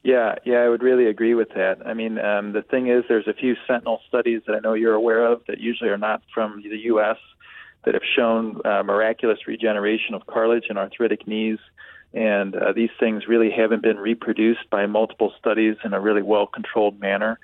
Yeah, 0.04 0.36
yeah, 0.44 0.58
I 0.58 0.68
would 0.68 0.82
really 0.82 1.06
agree 1.06 1.34
with 1.34 1.50
that. 1.50 1.78
I 1.84 1.94
mean, 1.94 2.18
um, 2.18 2.52
the 2.52 2.62
thing 2.62 2.88
is, 2.88 3.04
there's 3.08 3.28
a 3.28 3.34
few 3.34 3.54
sentinel 3.68 4.00
studies 4.08 4.42
that 4.46 4.54
I 4.54 4.58
know 4.58 4.74
you're 4.74 4.94
aware 4.94 5.24
of 5.24 5.42
that 5.46 5.58
usually 5.58 5.90
are 5.90 5.98
not 5.98 6.22
from 6.34 6.62
the 6.62 6.78
U.S. 6.86 7.18
that 7.84 7.94
have 7.94 8.02
shown 8.16 8.60
uh, 8.64 8.82
miraculous 8.82 9.38
regeneration 9.46 10.14
of 10.14 10.26
cartilage 10.26 10.64
and 10.68 10.78
arthritic 10.78 11.26
knees. 11.28 11.58
And 12.14 12.54
uh, 12.54 12.72
these 12.72 12.90
things 13.00 13.26
really 13.26 13.50
haven't 13.50 13.82
been 13.82 13.98
reproduced 13.98 14.68
by 14.70 14.86
multiple 14.86 15.32
studies 15.38 15.76
in 15.84 15.94
a 15.94 16.00
really 16.00 16.22
well 16.22 16.46
controlled 16.46 17.00
manner. 17.00 17.38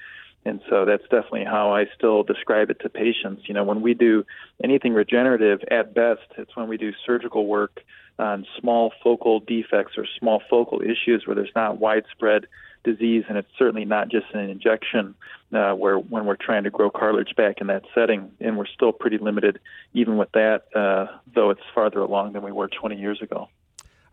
And 0.45 0.61
so 0.69 0.85
that's 0.85 1.03
definitely 1.05 1.45
how 1.45 1.73
I 1.73 1.87
still 1.97 2.23
describe 2.23 2.71
it 2.71 2.81
to 2.81 2.89
patients. 2.89 3.43
You 3.47 3.55
know, 3.55 3.65
when 3.65 3.81
we 3.81 3.95
do 3.95 4.25
anything 4.63 4.95
regenerative, 4.95 5.61
at 5.71 5.95
best, 5.95 6.23
it's 6.37 6.55
when 6.57 6.69
we 6.69 6.77
do 6.77 6.93
surgical 7.05 7.47
work 7.47 7.81
on 8.19 8.47
small 8.59 8.93
focal 9.03 9.41
defects 9.41 9.93
or 9.97 10.07
small 10.19 10.43
focal 10.49 10.81
issues 10.81 11.27
where 11.27 11.35
there's 11.35 11.53
not 11.55 11.79
widespread 11.79 12.47
disease, 12.85 13.25
and 13.29 13.37
it's 13.37 13.51
certainly 13.59 13.85
not 13.85 14.09
just 14.09 14.27
an 14.33 14.49
injection 14.49 15.15
uh, 15.53 15.73
where 15.73 15.99
when 15.99 16.25
we're 16.27 16.37
trying 16.37 16.65
to 16.65 16.71
grow 16.71 16.91
cartilage 16.91 17.35
back 17.37 17.61
in 17.61 17.67
that 17.67 17.83
setting, 17.95 18.31
and 18.41 18.57
we're 18.57 18.67
still 18.67 18.93
pretty 18.93 19.19
limited 19.19 19.59
even 19.95 20.17
with 20.17 20.31
that, 20.33 20.65
uh, 20.75 21.07
though 21.35 21.51
it's 21.51 21.61
farther 21.75 22.01
along 22.01 22.33
than 22.33 22.43
we 22.43 22.53
were 22.53 22.69
20 22.69 22.97
years 22.97 23.21
ago. 23.21 23.49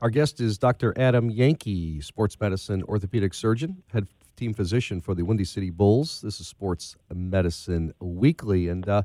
Our 0.01 0.09
guest 0.09 0.41
is 0.41 0.57
Dr. 0.57 0.93
Adam 0.97 1.31
Yanke, 1.31 2.03
sports 2.03 2.37
medicine 2.39 2.83
orthopedic 2.83 3.33
surgeon, 3.33 3.81
head 3.93 4.07
team 4.35 4.53
physician 4.53 4.99
for 4.99 5.15
the 5.15 5.23
Windy 5.23 5.45
City 5.45 5.69
Bulls. 5.69 6.21
This 6.21 6.41
is 6.41 6.47
Sports 6.47 6.97
Medicine 7.13 7.93
Weekly. 7.99 8.67
And 8.67 8.87
uh, 8.89 9.03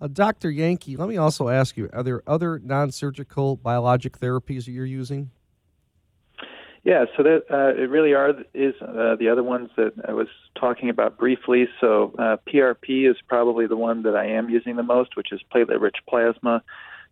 uh, 0.00 0.08
Dr. 0.08 0.50
Yanke, 0.50 0.98
let 0.98 1.08
me 1.08 1.16
also 1.16 1.48
ask 1.48 1.78
you 1.78 1.88
are 1.94 2.02
there 2.02 2.22
other 2.26 2.58
non 2.58 2.92
surgical 2.92 3.56
biologic 3.56 4.18
therapies 4.18 4.66
that 4.66 4.72
you're 4.72 4.84
using? 4.84 5.30
Yeah, 6.84 7.06
so 7.16 7.22
that 7.22 7.42
uh, 7.50 7.80
it 7.80 7.90
really 7.90 8.12
are 8.12 8.34
is 8.54 8.74
uh, 8.80 9.16
the 9.16 9.28
other 9.30 9.42
ones 9.42 9.70
that 9.76 9.92
I 10.06 10.12
was 10.12 10.28
talking 10.58 10.90
about 10.90 11.18
briefly. 11.18 11.68
So 11.80 12.14
uh, 12.18 12.36
PRP 12.46 13.10
is 13.10 13.16
probably 13.26 13.66
the 13.66 13.76
one 13.76 14.02
that 14.02 14.14
I 14.14 14.26
am 14.26 14.48
using 14.48 14.76
the 14.76 14.82
most, 14.82 15.16
which 15.16 15.32
is 15.32 15.40
platelet-rich 15.52 15.96
plasma. 16.08 16.62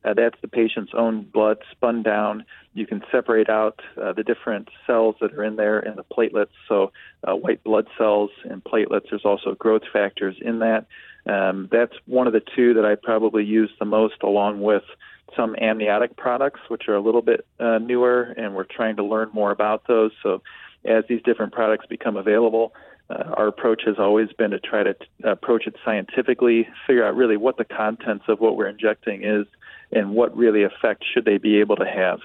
Uh, 0.04 0.14
that's 0.14 0.40
the 0.40 0.48
patient's 0.48 0.92
own 0.96 1.22
blood 1.22 1.58
spun 1.72 2.02
down. 2.02 2.44
You 2.74 2.86
can 2.86 3.02
separate 3.10 3.48
out 3.48 3.80
uh, 4.00 4.12
the 4.12 4.22
different 4.22 4.68
cells 4.86 5.16
that 5.20 5.32
are 5.34 5.42
in 5.42 5.56
there 5.56 5.78
and 5.78 5.96
the 5.96 6.04
platelets. 6.04 6.54
So, 6.68 6.92
uh, 7.26 7.34
white 7.34 7.64
blood 7.64 7.88
cells 7.98 8.30
and 8.44 8.62
platelets. 8.62 9.10
There's 9.10 9.24
also 9.24 9.54
growth 9.54 9.82
factors 9.92 10.36
in 10.40 10.60
that. 10.60 10.86
Um, 11.26 11.68
that's 11.72 11.94
one 12.06 12.28
of 12.28 12.32
the 12.32 12.42
two 12.54 12.74
that 12.74 12.84
I 12.84 12.94
probably 12.94 13.44
use 13.44 13.70
the 13.80 13.84
most, 13.84 14.22
along 14.22 14.60
with 14.60 14.84
some 15.34 15.56
amniotic 15.60 16.16
products, 16.16 16.60
which 16.68 16.88
are 16.88 16.94
a 16.94 17.00
little 17.00 17.22
bit 17.22 17.44
uh, 17.58 17.78
newer, 17.78 18.34
and 18.36 18.54
we're 18.54 18.64
trying 18.64 18.96
to 18.96 19.04
learn 19.04 19.30
more 19.32 19.50
about 19.50 19.88
those. 19.88 20.12
So, 20.22 20.42
as 20.84 21.04
these 21.08 21.22
different 21.22 21.52
products 21.52 21.86
become 21.86 22.16
available, 22.16 22.72
uh, 23.10 23.24
our 23.36 23.48
approach 23.48 23.82
has 23.86 23.96
always 23.98 24.32
been 24.32 24.50
to 24.50 24.60
try 24.60 24.82
to 24.82 24.94
t- 24.94 25.06
approach 25.24 25.66
it 25.66 25.74
scientifically, 25.84 26.68
figure 26.86 27.04
out 27.04 27.16
really 27.16 27.36
what 27.36 27.56
the 27.56 27.64
contents 27.64 28.24
of 28.28 28.40
what 28.40 28.56
we're 28.56 28.68
injecting 28.68 29.24
is, 29.24 29.46
and 29.92 30.14
what 30.14 30.36
really 30.36 30.62
effect 30.62 31.04
should 31.12 31.24
they 31.24 31.38
be 31.38 31.60
able 31.60 31.76
to 31.76 31.86
have. 31.86 32.20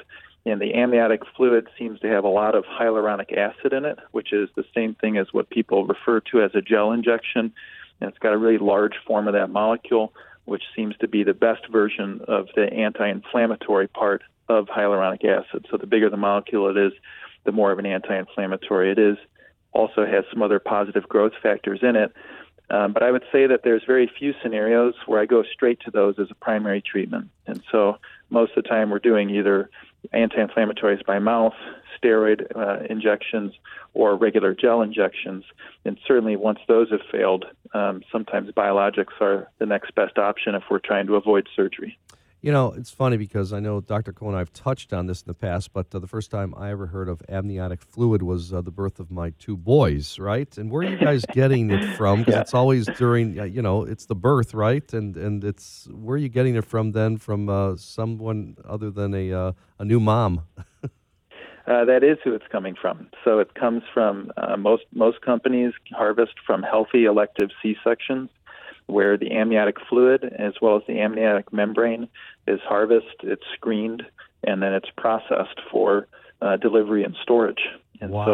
And 0.46 0.60
the 0.60 0.74
amniotic 0.74 1.22
fluid 1.36 1.68
seems 1.78 2.00
to 2.00 2.08
have 2.08 2.24
a 2.24 2.30
lot 2.30 2.56
of 2.56 2.64
hyaluronic 2.66 3.38
acid 3.38 3.74
in 3.74 3.86
it, 3.86 4.00
which 4.12 4.34
is 4.34 4.50
the 4.56 4.66
same 4.74 4.96
thing 4.96 5.18
as 5.18 5.28
what 5.32 5.50
people 5.50 5.86
refer 5.86 6.20
to 6.32 6.42
as 6.42 6.52
a 6.56 6.62
gel 6.62 6.92
injection. 6.92 7.54
And 8.00 8.10
it's 8.10 8.18
got 8.18 8.34
a 8.34 8.38
really 8.38 8.58
large 8.58 8.96
form 9.06 9.28
of 9.28 9.34
that 9.34 9.52
molecule, 9.52 10.14
which 10.46 10.64
seems 10.76 10.98
to 10.98 11.08
be 11.08 11.24
the 11.24 11.36
best 11.36 11.68
version 11.72 12.22
of 12.28 12.48
the 12.56 12.74
anti 12.74 13.08
inflammatory 13.08 13.88
part 13.88 14.24
of 14.50 14.66
hyaluronic 14.66 15.24
acid. 15.24 15.68
So 15.70 15.78
the 15.78 15.86
bigger 15.86 16.10
the 16.10 16.18
molecule 16.18 16.70
it 16.70 16.78
is, 16.78 16.94
the 17.44 17.52
more 17.52 17.72
of 17.72 17.78
an 17.78 17.86
anti 17.86 18.18
inflammatory 18.18 18.92
it 18.92 18.98
is. 18.98 19.18
Also 19.74 20.06
has 20.06 20.26
some 20.32 20.42
other 20.42 20.60
positive 20.60 21.08
growth 21.08 21.34
factors 21.42 21.80
in 21.84 21.96
it. 21.96 22.12
Um, 22.72 22.94
but 22.94 23.04
I 23.04 23.12
would 23.12 23.26
say 23.34 23.48
that 23.48 23.64
there's 23.64 23.84
very 23.86 24.10
few 24.18 24.34
scenarios 24.42 24.94
where 25.06 25.20
I 25.20 25.26
go 25.26 25.44
straight 25.44 25.82
to 25.82 25.92
those 25.92 26.18
as 26.18 26.32
a 26.32 26.36
primary 26.36 26.82
treatment. 26.82 27.30
And 27.46 27.62
so 27.70 27.98
most 28.30 28.54
of 28.56 28.64
the 28.64 28.70
time 28.70 28.90
we're 28.90 29.00
doing 29.00 29.30
either 29.30 29.70
anti-inflammatories 30.14 31.06
by 31.06 31.20
mouth, 31.20 31.54
steroid 32.02 32.48
uh, 32.56 32.86
injections, 32.90 33.54
or 33.94 34.16
regular 34.16 34.54
gel 34.54 34.82
injections. 34.82 35.44
And 35.84 35.98
certainly 36.08 36.38
once 36.38 36.60
those 36.70 36.90
have 36.92 37.02
failed, 37.12 37.46
um, 37.74 38.04
sometimes 38.10 38.50
biologics 38.52 39.20
are 39.20 39.50
the 39.60 39.66
next 39.66 39.94
best 39.94 40.18
option 40.18 40.56
if 40.56 40.64
we're 40.72 40.80
trying 40.80 41.08
to 41.08 41.16
avoid 41.16 41.50
surgery. 41.54 41.98
You 42.44 42.52
know, 42.52 42.74
it's 42.76 42.90
funny 42.90 43.18
because 43.18 43.54
I 43.54 43.60
know 43.60 43.82
Dr. 43.82 44.14
Cohen 44.14 44.30
and 44.30 44.38
I 44.38 44.40
have 44.40 44.52
touched 44.52 44.94
on 44.94 45.06
this 45.06 45.22
in 45.22 45.28
the 45.28 45.36
past, 45.36 45.74
but 45.74 45.94
uh, 45.94 46.00
the 46.00 46.08
first 46.08 46.32
time 46.32 46.56
I 46.58 46.72
ever 46.72 46.88
heard 46.88 47.08
of 47.08 47.22
amniotic 47.30 47.84
fluid 47.84 48.24
was 48.24 48.52
uh, 48.52 48.62
the 48.62 48.72
birth 48.72 49.00
of 49.00 49.12
my 49.12 49.30
two 49.38 49.56
boys, 49.56 50.18
right? 50.18 50.58
And 50.58 50.72
where 50.72 50.82
are 50.82 50.90
you 50.90 50.98
guys 50.98 51.24
getting 51.34 51.70
it 51.70 51.96
from? 51.96 52.22
Because 52.22 52.34
yeah. 52.34 52.42
it's 52.42 52.56
always 52.56 52.88
during, 52.98 53.40
uh, 53.40 53.44
you 53.44 53.62
know, 53.62 53.84
it's 53.84 54.08
the 54.08 54.16
birth, 54.16 54.56
right? 54.56 54.92
And 54.92 55.16
and 55.18 55.44
it's 55.44 55.88
where 55.92 56.16
are 56.16 56.18
you 56.18 56.30
getting 56.30 56.56
it 56.56 56.66
from 56.66 56.94
then? 56.94 57.18
From 57.18 57.48
uh, 57.48 57.76
someone 57.76 58.58
other 58.68 58.90
than 58.90 59.14
a 59.14 59.32
uh, 59.32 59.52
a 59.78 59.86
new 59.86 60.00
mom? 60.00 60.42
Uh, 61.68 61.86
that 61.86 62.04
is 62.04 62.18
who 62.24 62.34
it's 62.34 62.48
coming 62.52 62.76
from. 62.76 63.08
So 63.24 63.38
it 63.38 63.54
comes 63.54 63.84
from 63.94 64.32
most 64.58 64.84
most 64.94 65.22
companies 65.22 65.74
harvest 65.92 66.34
from 66.44 66.64
healthy 66.64 67.06
elective 67.06 67.52
C 67.62 67.78
sections 67.84 68.32
where 68.92 69.18
the 69.18 69.32
amniotic 69.32 69.78
fluid 69.90 70.24
as 70.38 70.54
well 70.62 70.76
as 70.76 70.84
the 70.88 71.00
amniotic 71.00 71.54
membrane 71.54 72.10
is 72.46 72.60
harvested, 72.68 73.24
it's 73.24 73.46
screened, 73.56 74.04
and 74.44 74.62
then 74.62 74.74
it's 74.74 74.90
processed 74.98 75.60
for 75.72 76.08
uh, 76.42 76.58
delivery 76.58 77.04
and 77.04 77.16
storage. 77.22 77.62
And 78.02 78.12
wow. 78.12 78.26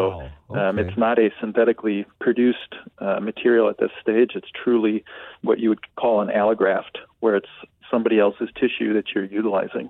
so 0.50 0.56
um, 0.56 0.80
okay. 0.80 0.88
it's 0.88 0.98
not 0.98 1.20
a 1.20 1.30
synthetically 1.40 2.06
produced 2.20 2.76
uh, 3.00 3.20
material 3.20 3.70
at 3.70 3.78
this 3.78 3.92
stage. 4.02 4.32
It's 4.34 4.48
truly 4.64 5.04
what 5.42 5.60
you 5.60 5.70
would 5.70 5.82
call 5.96 6.22
an 6.22 6.30
allograft, 6.30 6.98
where 7.20 7.36
it's 7.36 7.50
somebody 7.92 8.20
else's 8.20 8.50
tissue 8.56 8.94
that 8.94 9.06
you're 9.14 9.26
utilizing. 9.26 9.90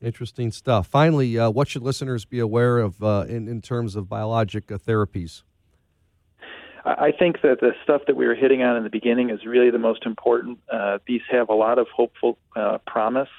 Interesting 0.00 0.52
stuff. 0.52 0.86
Finally, 0.86 1.38
uh, 1.38 1.50
what 1.50 1.66
should 1.68 1.82
listeners 1.82 2.26
be 2.26 2.38
aware 2.38 2.78
of 2.78 3.02
uh, 3.02 3.24
in, 3.26 3.48
in 3.48 3.62
terms 3.62 3.96
of 3.96 4.08
biologic 4.08 4.70
uh, 4.70 4.76
therapies? 4.76 5.42
I 6.86 7.12
think 7.18 7.40
that 7.40 7.60
the 7.60 7.72
stuff 7.82 8.02
that 8.06 8.16
we 8.16 8.26
were 8.26 8.34
hitting 8.34 8.62
on 8.62 8.76
in 8.76 8.84
the 8.84 8.90
beginning 8.90 9.30
is 9.30 9.46
really 9.46 9.70
the 9.70 9.78
most 9.78 10.04
important. 10.04 10.58
Uh, 10.70 10.98
these 11.06 11.22
have 11.30 11.48
a 11.48 11.54
lot 11.54 11.78
of 11.78 11.86
hopeful 11.88 12.36
uh, 12.54 12.76
promise, 12.86 13.30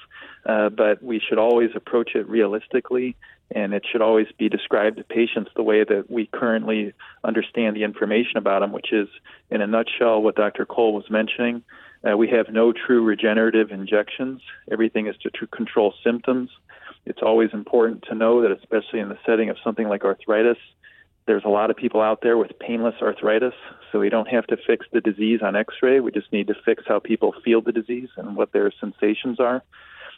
uh, 0.46 0.68
but 0.68 1.00
we 1.00 1.20
should 1.20 1.38
always 1.38 1.70
approach 1.76 2.16
it 2.16 2.28
realistically, 2.28 3.14
and 3.52 3.72
it 3.72 3.86
should 3.90 4.02
always 4.02 4.26
be 4.36 4.48
described 4.48 4.96
to 4.96 5.04
patients 5.04 5.52
the 5.54 5.62
way 5.62 5.84
that 5.84 6.10
we 6.10 6.26
currently 6.26 6.92
understand 7.22 7.76
the 7.76 7.84
information 7.84 8.36
about 8.36 8.60
them, 8.60 8.72
which 8.72 8.92
is, 8.92 9.08
in 9.48 9.60
a 9.60 9.66
nutshell, 9.66 10.20
what 10.20 10.34
Dr. 10.34 10.66
Cole 10.66 10.92
was 10.92 11.08
mentioning. 11.08 11.62
Uh, 12.02 12.16
we 12.16 12.28
have 12.28 12.48
no 12.50 12.72
true 12.72 13.04
regenerative 13.04 13.70
injections. 13.70 14.40
Everything 14.72 15.06
is 15.06 15.16
to 15.18 15.30
tr- 15.30 15.46
control 15.46 15.94
symptoms. 16.02 16.50
It's 17.04 17.22
always 17.22 17.50
important 17.52 18.02
to 18.08 18.16
know 18.16 18.42
that, 18.42 18.50
especially 18.50 18.98
in 18.98 19.08
the 19.08 19.18
setting 19.24 19.50
of 19.50 19.56
something 19.62 19.88
like 19.88 20.04
arthritis, 20.04 20.58
there's 21.26 21.44
a 21.44 21.48
lot 21.48 21.70
of 21.70 21.76
people 21.76 22.00
out 22.00 22.20
there 22.22 22.36
with 22.36 22.58
painless 22.58 22.94
arthritis, 23.02 23.54
so 23.90 23.98
we 23.98 24.08
don't 24.08 24.28
have 24.28 24.46
to 24.46 24.56
fix 24.66 24.86
the 24.92 25.00
disease 25.00 25.40
on 25.42 25.56
x 25.56 25.74
ray. 25.82 26.00
We 26.00 26.12
just 26.12 26.32
need 26.32 26.46
to 26.48 26.54
fix 26.64 26.84
how 26.86 27.00
people 27.00 27.34
feel 27.44 27.60
the 27.60 27.72
disease 27.72 28.08
and 28.16 28.36
what 28.36 28.52
their 28.52 28.72
sensations 28.80 29.40
are. 29.40 29.62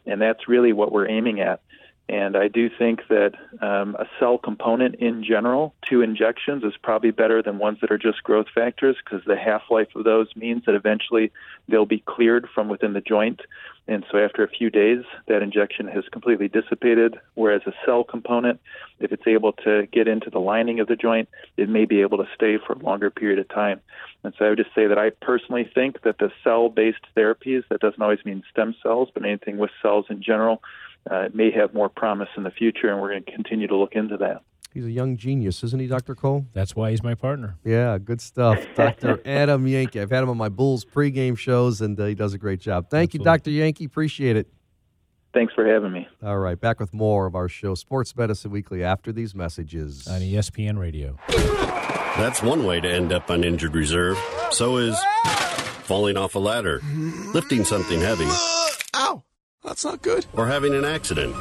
And 0.06 0.20
that's 0.20 0.48
really 0.48 0.72
what 0.72 0.92
we're 0.92 1.08
aiming 1.08 1.40
at. 1.40 1.60
And 2.08 2.38
I 2.38 2.48
do 2.48 2.70
think 2.70 3.02
that 3.08 3.34
um, 3.60 3.94
a 3.96 4.06
cell 4.18 4.38
component 4.38 4.94
in 4.94 5.22
general, 5.22 5.74
two 5.86 6.00
injections, 6.00 6.64
is 6.64 6.72
probably 6.82 7.10
better 7.10 7.42
than 7.42 7.58
ones 7.58 7.78
that 7.82 7.90
are 7.90 7.98
just 7.98 8.22
growth 8.22 8.46
factors 8.54 8.96
because 9.04 9.22
the 9.26 9.36
half 9.36 9.62
life 9.70 9.88
of 9.94 10.04
those 10.04 10.28
means 10.34 10.64
that 10.64 10.74
eventually 10.74 11.30
they'll 11.68 11.84
be 11.84 12.02
cleared 12.06 12.48
from 12.54 12.68
within 12.68 12.94
the 12.94 13.02
joint. 13.02 13.42
And 13.88 14.06
so 14.10 14.18
after 14.18 14.42
a 14.42 14.48
few 14.48 14.70
days, 14.70 15.04
that 15.26 15.42
injection 15.42 15.86
has 15.88 16.04
completely 16.10 16.48
dissipated. 16.48 17.18
Whereas 17.34 17.62
a 17.66 17.72
cell 17.84 18.04
component, 18.04 18.58
if 19.00 19.12
it's 19.12 19.26
able 19.26 19.52
to 19.64 19.86
get 19.92 20.08
into 20.08 20.30
the 20.30 20.40
lining 20.40 20.80
of 20.80 20.88
the 20.88 20.96
joint, 20.96 21.28
it 21.58 21.68
may 21.68 21.84
be 21.84 22.00
able 22.00 22.18
to 22.18 22.28
stay 22.34 22.56
for 22.56 22.72
a 22.72 22.78
longer 22.78 23.10
period 23.10 23.38
of 23.38 23.48
time. 23.48 23.80
And 24.24 24.32
so 24.38 24.46
I 24.46 24.48
would 24.48 24.58
just 24.58 24.74
say 24.74 24.86
that 24.86 24.98
I 24.98 25.10
personally 25.10 25.70
think 25.74 26.02
that 26.02 26.18
the 26.18 26.32
cell 26.42 26.70
based 26.70 27.04
therapies, 27.14 27.64
that 27.68 27.80
doesn't 27.80 28.00
always 28.00 28.24
mean 28.24 28.42
stem 28.50 28.74
cells, 28.82 29.10
but 29.12 29.24
anything 29.24 29.58
with 29.58 29.70
cells 29.82 30.06
in 30.08 30.22
general, 30.22 30.62
uh, 31.10 31.20
it 31.20 31.34
may 31.34 31.50
have 31.50 31.74
more 31.74 31.88
promise 31.88 32.28
in 32.36 32.42
the 32.42 32.50
future, 32.50 32.90
and 32.90 33.00
we're 33.00 33.10
going 33.10 33.24
to 33.24 33.32
continue 33.32 33.66
to 33.66 33.76
look 33.76 33.92
into 33.94 34.16
that. 34.18 34.42
He's 34.74 34.84
a 34.84 34.90
young 34.90 35.16
genius, 35.16 35.64
isn't 35.64 35.80
he, 35.80 35.86
Dr. 35.86 36.14
Cole? 36.14 36.46
That's 36.52 36.76
why 36.76 36.90
he's 36.90 37.02
my 37.02 37.14
partner. 37.14 37.56
Yeah, 37.64 37.96
good 37.98 38.20
stuff. 38.20 38.58
Dr. 38.76 39.20
Adam 39.24 39.64
Yanke. 39.64 40.00
I've 40.00 40.10
had 40.10 40.22
him 40.22 40.28
on 40.28 40.36
my 40.36 40.50
Bulls 40.50 40.84
pregame 40.84 41.36
shows, 41.38 41.80
and 41.80 41.98
uh, 41.98 42.04
he 42.04 42.14
does 42.14 42.34
a 42.34 42.38
great 42.38 42.60
job. 42.60 42.90
Thank 42.90 43.14
Absolutely. 43.14 43.52
you, 43.54 43.64
Dr. 43.64 43.82
Yanke. 43.82 43.86
Appreciate 43.86 44.36
it. 44.36 44.48
Thanks 45.34 45.54
for 45.54 45.66
having 45.66 45.92
me. 45.92 46.06
All 46.22 46.38
right, 46.38 46.58
back 46.58 46.80
with 46.80 46.92
more 46.94 47.26
of 47.26 47.34
our 47.34 47.48
show, 47.48 47.74
Sports 47.74 48.14
Medicine 48.16 48.50
Weekly, 48.50 48.82
after 48.82 49.12
these 49.12 49.34
messages. 49.34 50.06
On 50.08 50.20
ESPN 50.20 50.78
Radio. 50.78 51.18
That's 52.16 52.42
one 52.42 52.64
way 52.64 52.80
to 52.80 52.90
end 52.90 53.12
up 53.12 53.30
on 53.30 53.44
injured 53.44 53.74
reserve. 53.74 54.18
So 54.50 54.78
is 54.78 54.98
falling 55.82 56.16
off 56.16 56.34
a 56.34 56.38
ladder, 56.38 56.80
lifting 57.32 57.64
something 57.64 58.00
heavy. 58.00 58.28
That's 59.68 59.84
not 59.84 60.00
good. 60.00 60.24
Or 60.32 60.46
having 60.46 60.74
an 60.74 60.86
accident 60.86 61.36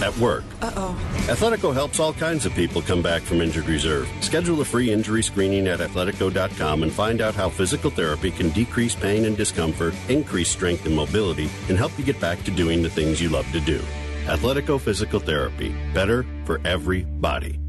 at 0.00 0.16
work. 0.18 0.44
Uh-oh. 0.62 0.96
Athletico 1.26 1.74
helps 1.74 1.98
all 1.98 2.12
kinds 2.12 2.46
of 2.46 2.54
people 2.54 2.80
come 2.82 3.02
back 3.02 3.20
from 3.22 3.40
injured 3.40 3.66
reserve. 3.66 4.08
Schedule 4.20 4.60
a 4.60 4.64
free 4.64 4.92
injury 4.92 5.24
screening 5.24 5.66
at 5.66 5.80
athletico.com 5.80 6.84
and 6.84 6.92
find 6.92 7.20
out 7.20 7.34
how 7.34 7.48
physical 7.48 7.90
therapy 7.90 8.30
can 8.30 8.50
decrease 8.50 8.94
pain 8.94 9.24
and 9.24 9.36
discomfort, 9.36 9.92
increase 10.08 10.50
strength 10.50 10.86
and 10.86 10.94
mobility, 10.94 11.50
and 11.68 11.76
help 11.76 11.96
you 11.98 12.04
get 12.04 12.20
back 12.20 12.42
to 12.44 12.52
doing 12.52 12.80
the 12.80 12.90
things 12.90 13.20
you 13.20 13.28
love 13.28 13.50
to 13.50 13.60
do. 13.60 13.80
Athletico 14.26 14.80
Physical 14.80 15.18
Therapy. 15.18 15.74
Better 15.92 16.24
for 16.44 16.60
everybody. 16.64 17.61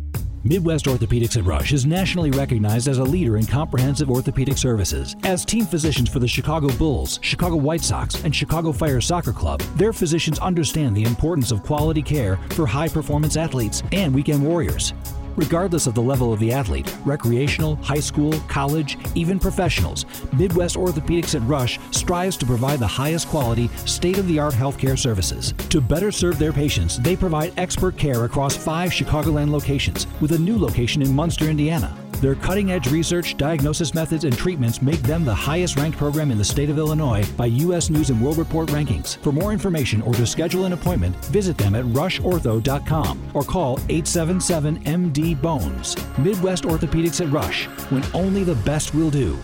Midwest 0.46 0.88
Orthopedics 0.88 1.38
at 1.38 1.46
Rush 1.46 1.72
is 1.72 1.86
nationally 1.86 2.30
recognized 2.30 2.90
as 2.90 2.98
a 2.98 3.04
leader 3.04 3.38
in 3.38 3.46
comprehensive 3.46 4.12
orthopedic 4.12 4.58
services. 4.58 5.16
As 5.24 5.46
team 5.46 5.66
physicians 5.66 6.10
for 6.10 6.20
the 6.20 6.28
Chicago 6.28 6.68
Bulls, 6.76 7.18
Chicago 7.22 7.56
White 7.56 7.80
Sox, 7.80 8.22
and 8.26 8.36
Chicago 8.36 8.74
Fire 8.74 9.00
Soccer 9.00 9.32
Club, 9.32 9.62
their 9.78 9.94
physicians 9.94 10.40
understand 10.40 10.98
the 10.98 11.06
importance 11.06 11.52
of 11.52 11.64
quality 11.64 12.02
care 12.02 12.36
for 12.50 12.66
high 12.68 12.90
performance 12.90 13.38
athletes 13.38 13.84
and 13.94 14.14
weekend 14.14 14.46
warriors. 14.46 14.94
Regardless 15.36 15.88
of 15.88 15.96
the 15.96 16.02
level 16.02 16.32
of 16.32 16.40
the 16.40 16.52
athlete, 16.52 16.94
recreational, 17.06 17.76
high 17.78 18.00
school, 18.00 18.34
college, 18.48 18.98
even 19.16 19.40
professionals, 19.40 20.06
Midwest 20.34 20.76
Orthopedics 20.76 21.36
at 21.36 21.48
Rush 21.48 21.80
strives 21.92 22.38
to 22.38 22.46
provide 22.46 22.80
the 22.80 22.88
highest 22.88 23.28
quality, 23.28 23.68
state 23.86 24.18
of 24.20 24.28
the 24.28 24.40
art 24.40 24.54
healthcare 24.54 24.98
services. 24.98 25.54
To 25.70 25.82
better 25.82 26.12
serve 26.12 26.38
their 26.38 26.54
patients, 26.54 27.00
they 27.00 27.16
provide 27.16 27.54
expert 27.58 27.98
care 27.98 28.26
across 28.26 28.56
five 28.56 28.92
Chicagoland 28.92 29.50
locations, 29.50 30.06
with 30.22 30.34
a 30.34 30.40
new 30.40 30.58
location 30.58 31.02
in 31.02 31.16
Munster, 31.16 31.46
Indiana. 31.46 32.03
Their 32.24 32.36
cutting 32.36 32.72
edge 32.72 32.90
research, 32.90 33.36
diagnosis 33.36 33.94
methods, 33.94 34.24
and 34.24 34.34
treatments 34.34 34.82
make 34.82 35.02
them 35.02 35.26
the 35.26 35.36
highest 35.36 35.76
ranked 35.76 35.98
program 35.98 36.32
in 36.32 36.38
the 36.38 36.46
state 36.46 36.70
of 36.70 36.78
Illinois 36.78 37.30
by 37.32 37.48
U.S. 37.48 37.90
News 37.90 38.12
and 38.12 38.22
World 38.22 38.38
Report 38.38 38.70
rankings. 38.70 39.18
For 39.18 39.34
more 39.34 39.52
information 39.52 40.02
or 40.02 40.14
to 40.14 40.26
schedule 40.26 40.64
an 40.64 40.72
appointment, 40.72 41.18
visit 41.26 41.58
them 41.58 41.76
at 41.76 41.84
rushortho.com 41.84 43.32
or 43.34 43.44
call 43.44 43.74
877 43.90 44.86
MD 44.86 45.42
Bones. 45.42 45.98
Midwest 46.18 46.64
Orthopedics 46.64 47.20
at 47.20 47.30
Rush, 47.30 47.66
when 47.92 48.06
only 48.14 48.46
the 48.46 48.56
best 48.56 48.96
will 48.96 49.10
do. 49.10 49.38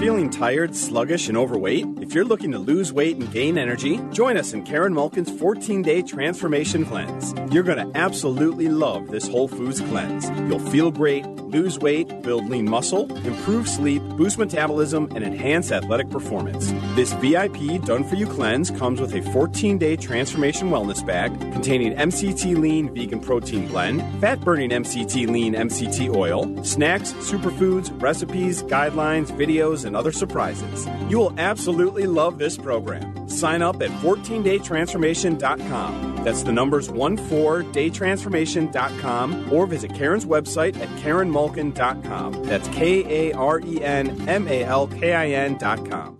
Feeling 0.00 0.30
tired, 0.30 0.74
sluggish, 0.74 1.28
and 1.28 1.36
overweight? 1.36 1.86
If 2.00 2.14
you're 2.14 2.24
looking 2.24 2.52
to 2.52 2.58
lose 2.58 2.90
weight 2.90 3.18
and 3.18 3.30
gain 3.30 3.58
energy, 3.58 4.00
join 4.12 4.38
us 4.38 4.54
in 4.54 4.62
Karen 4.62 4.94
Malkin's 4.94 5.30
14 5.30 5.82
day 5.82 6.00
transformation 6.00 6.86
cleanse. 6.86 7.34
You're 7.52 7.62
going 7.62 7.92
to 7.92 7.98
absolutely 7.98 8.70
love 8.70 9.08
this 9.08 9.28
Whole 9.28 9.46
Foods 9.46 9.82
cleanse. 9.82 10.30
You'll 10.48 10.58
feel 10.58 10.90
great, 10.90 11.26
lose 11.26 11.78
weight, 11.78 12.09
build 12.22 12.48
lean 12.48 12.68
muscle, 12.68 13.10
improve 13.26 13.68
sleep, 13.68 14.02
boost 14.16 14.38
metabolism, 14.38 15.08
and 15.14 15.24
enhance 15.24 15.70
athletic 15.72 16.10
performance. 16.10 16.72
This 16.94 17.12
VIP 17.14 17.82
done 17.84 18.04
for 18.04 18.16
you 18.16 18.26
cleanse 18.26 18.70
comes 18.70 19.00
with 19.00 19.14
a 19.14 19.22
14 19.32 19.78
day 19.78 19.96
transformation 19.96 20.68
wellness 20.70 21.06
bag 21.06 21.32
containing 21.52 21.94
MCT 21.94 22.56
lean 22.56 22.94
vegan 22.94 23.20
protein 23.20 23.68
blend, 23.68 24.02
fat 24.20 24.40
burning 24.40 24.70
MCT 24.70 25.28
lean 25.28 25.54
MCT 25.54 26.12
oil, 26.14 26.64
snacks, 26.64 27.12
superfoods, 27.14 27.90
recipes, 28.00 28.62
guidelines, 28.64 29.30
videos, 29.32 29.84
and 29.84 29.96
other 29.96 30.12
surprises. 30.12 30.86
You 31.08 31.18
will 31.18 31.34
absolutely 31.38 32.06
love 32.06 32.38
this 32.38 32.56
program. 32.56 33.28
Sign 33.28 33.62
up 33.62 33.82
at 33.82 33.90
14daytransformation.com. 34.02 36.09
That's 36.24 36.42
the 36.42 36.52
numbers 36.52 36.88
14daytransformation.com 36.88 39.52
or 39.52 39.66
visit 39.66 39.94
Karen's 39.94 40.24
website 40.24 40.80
at 40.80 40.88
karenmalkin.com. 41.00 42.44
That's 42.44 42.68
K 42.68 43.30
A 43.30 43.34
R 43.34 43.60
E 43.60 43.82
N 43.82 44.28
M 44.28 44.48
A 44.48 44.64
L 44.64 44.86
K 44.86 45.12
I 45.14 45.30
N.com. 45.30 46.18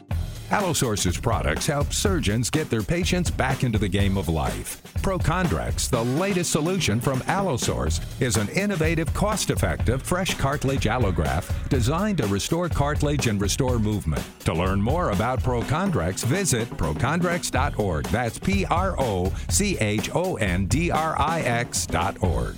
Allosource's 0.51 1.17
products 1.17 1.67
help 1.67 1.93
surgeons 1.93 2.51
get 2.51 2.69
their 2.69 2.83
patients 2.83 3.31
back 3.31 3.63
into 3.63 3.79
the 3.79 3.89
game 3.89 4.17
of 4.17 4.29
life. 4.29 4.83
ProChondrix, 4.95 5.89
the 5.89 6.05
latest 6.05 6.51
solution 6.51 7.01
from 7.01 7.23
Allosource, 7.29 8.01
is 8.21 8.37
an 8.37 8.49
innovative, 8.49 9.13
cost 9.15 9.51
effective, 9.51 10.03
fresh 10.03 10.35
cartilage 10.35 10.85
allograft 10.85 11.69
designed 11.69 12.19
to 12.19 12.27
restore 12.27 12.69
cartilage 12.69 13.29
and 13.29 13.41
restore 13.41 13.79
movement. 13.79 14.25
To 14.41 14.53
learn 14.53 14.83
more 14.83 15.11
about 15.11 15.41
ProChondrix, 15.41 16.25
visit 16.25 16.69
prochondrix.org. 16.71 18.07
That's 18.07 18.39
P 18.41 18.65
R 18.67 18.97
O 18.99 19.33
C 19.49 19.79
H 19.79 20.11
O 20.15 20.35
N 20.37 20.67
D 20.67 20.91
R 20.91 21.17
I 21.17 21.43
X.org. 21.43 22.57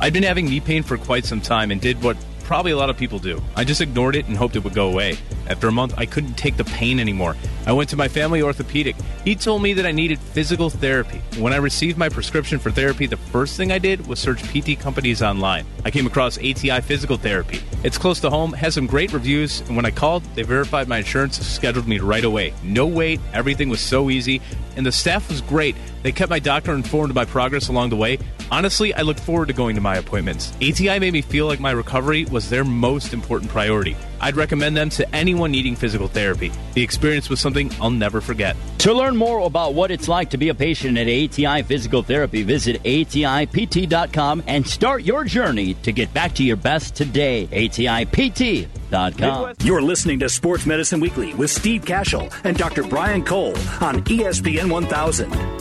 I'd 0.00 0.14
been 0.14 0.22
having 0.22 0.46
knee 0.46 0.60
pain 0.60 0.82
for 0.82 0.96
quite 0.96 1.26
some 1.26 1.42
time 1.42 1.70
and 1.70 1.80
did 1.80 2.02
what 2.02 2.16
probably 2.50 2.72
a 2.72 2.76
lot 2.76 2.90
of 2.90 2.96
people 2.96 3.20
do. 3.20 3.40
I 3.54 3.62
just 3.62 3.80
ignored 3.80 4.16
it 4.16 4.26
and 4.26 4.36
hoped 4.36 4.56
it 4.56 4.64
would 4.64 4.74
go 4.74 4.88
away. 4.88 5.16
After 5.46 5.68
a 5.68 5.72
month, 5.72 5.94
I 5.96 6.04
couldn't 6.04 6.34
take 6.34 6.56
the 6.56 6.64
pain 6.64 6.98
anymore. 6.98 7.36
I 7.64 7.70
went 7.70 7.90
to 7.90 7.96
my 7.96 8.08
family 8.08 8.42
orthopedic. 8.42 8.96
He 9.22 9.36
told 9.36 9.62
me 9.62 9.72
that 9.74 9.86
I 9.86 9.92
needed 9.92 10.18
physical 10.18 10.68
therapy. 10.68 11.22
When 11.38 11.52
I 11.52 11.58
received 11.58 11.96
my 11.96 12.08
prescription 12.08 12.58
for 12.58 12.72
therapy, 12.72 13.06
the 13.06 13.16
first 13.16 13.56
thing 13.56 13.70
I 13.70 13.78
did 13.78 14.04
was 14.08 14.18
search 14.18 14.42
PT 14.42 14.80
companies 14.80 15.22
online. 15.22 15.64
I 15.84 15.92
came 15.92 16.08
across 16.08 16.38
ATI 16.38 16.80
Physical 16.80 17.16
Therapy. 17.16 17.60
It's 17.84 17.98
close 17.98 18.18
to 18.20 18.30
home, 18.30 18.52
has 18.54 18.74
some 18.74 18.88
great 18.88 19.12
reviews, 19.12 19.60
and 19.60 19.76
when 19.76 19.86
I 19.86 19.92
called, 19.92 20.24
they 20.34 20.42
verified 20.42 20.88
my 20.88 20.98
insurance, 20.98 21.38
scheduled 21.46 21.86
me 21.86 22.00
right 22.00 22.24
away. 22.24 22.52
No 22.64 22.88
wait, 22.88 23.20
everything 23.32 23.68
was 23.68 23.80
so 23.80 24.10
easy, 24.10 24.42
and 24.76 24.84
the 24.84 24.92
staff 24.92 25.28
was 25.28 25.40
great. 25.40 25.76
They 26.02 26.12
kept 26.12 26.30
my 26.30 26.38
doctor 26.38 26.72
informed 26.72 27.10
of 27.10 27.14
my 27.14 27.26
progress 27.26 27.68
along 27.68 27.90
the 27.90 27.96
way. 27.96 28.18
Honestly, 28.50 28.94
I 28.94 29.02
looked 29.02 29.20
forward 29.20 29.46
to 29.46 29.54
going 29.54 29.74
to 29.76 29.80
my 29.80 29.96
appointments. 29.96 30.52
ATI 30.56 30.98
made 30.98 31.12
me 31.12 31.22
feel 31.22 31.46
like 31.46 31.60
my 31.60 31.70
recovery 31.70 32.24
was 32.40 32.48
their 32.48 32.64
most 32.64 33.12
important 33.12 33.50
priority. 33.50 33.94
I'd 34.18 34.34
recommend 34.34 34.74
them 34.74 34.88
to 34.90 35.14
anyone 35.14 35.50
needing 35.50 35.76
physical 35.76 36.08
therapy. 36.08 36.50
The 36.72 36.82
experience 36.82 37.28
was 37.28 37.38
something 37.38 37.70
I'll 37.82 37.90
never 37.90 38.22
forget. 38.22 38.56
To 38.78 38.94
learn 38.94 39.14
more 39.14 39.40
about 39.40 39.74
what 39.74 39.90
it's 39.90 40.08
like 40.08 40.30
to 40.30 40.38
be 40.38 40.48
a 40.48 40.54
patient 40.54 40.96
at 40.96 41.06
ATI 41.06 41.62
Physical 41.64 42.02
Therapy, 42.02 42.42
visit 42.42 42.82
ATIPT.com 42.82 44.44
and 44.46 44.66
start 44.66 45.02
your 45.02 45.24
journey 45.24 45.74
to 45.74 45.92
get 45.92 46.14
back 46.14 46.34
to 46.36 46.42
your 46.42 46.56
best 46.56 46.94
today. 46.94 47.46
ATIPT.com. 47.48 49.54
You're 49.62 49.82
listening 49.82 50.20
to 50.20 50.30
Sports 50.30 50.64
Medicine 50.64 51.00
Weekly 51.00 51.34
with 51.34 51.50
Steve 51.50 51.84
Kashul 51.84 52.32
and 52.44 52.56
Dr. 52.56 52.84
Brian 52.84 53.22
Cole 53.22 53.54
on 53.82 54.02
ESPN 54.04 54.70
1000. 54.70 55.59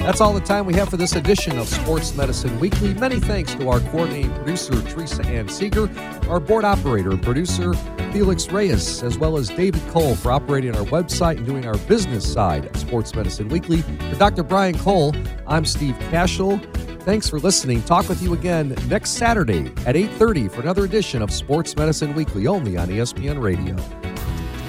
That's 0.00 0.22
all 0.22 0.32
the 0.32 0.40
time 0.40 0.64
we 0.64 0.72
have 0.74 0.88
for 0.88 0.96
this 0.96 1.14
edition 1.14 1.58
of 1.58 1.68
Sports 1.68 2.16
Medicine 2.16 2.58
Weekly. 2.58 2.94
Many 2.94 3.20
thanks 3.20 3.54
to 3.56 3.68
our 3.68 3.80
coordinating 3.80 4.32
producer, 4.34 4.80
Teresa 4.88 5.24
Ann 5.26 5.46
Seeger, 5.48 5.90
our 6.28 6.40
board 6.40 6.64
operator 6.64 7.10
and 7.10 7.22
producer, 7.22 7.74
Felix 8.10 8.50
Reyes, 8.50 9.02
as 9.02 9.18
well 9.18 9.36
as 9.36 9.50
David 9.50 9.82
Cole 9.88 10.14
for 10.14 10.32
operating 10.32 10.74
our 10.74 10.84
website 10.86 11.36
and 11.36 11.46
doing 11.46 11.66
our 11.66 11.76
business 11.80 12.30
side 12.30 12.64
of 12.64 12.76
Sports 12.78 13.14
Medicine 13.14 13.48
Weekly. 13.50 13.82
For 13.82 14.16
Dr. 14.16 14.42
Brian 14.42 14.76
Cole, 14.78 15.14
I'm 15.46 15.66
Steve 15.66 15.94
Kashul. 16.10 16.60
Thanks 17.02 17.28
for 17.28 17.38
listening. 17.38 17.82
Talk 17.82 18.08
with 18.08 18.22
you 18.22 18.32
again 18.32 18.74
next 18.88 19.10
Saturday 19.10 19.70
at 19.84 19.96
8:30 19.96 20.48
for 20.48 20.62
another 20.62 20.84
edition 20.86 21.20
of 21.20 21.30
Sports 21.30 21.76
Medicine 21.76 22.14
Weekly 22.14 22.46
only 22.46 22.78
on 22.78 22.88
ESPN 22.88 23.40
Radio. 23.40 23.76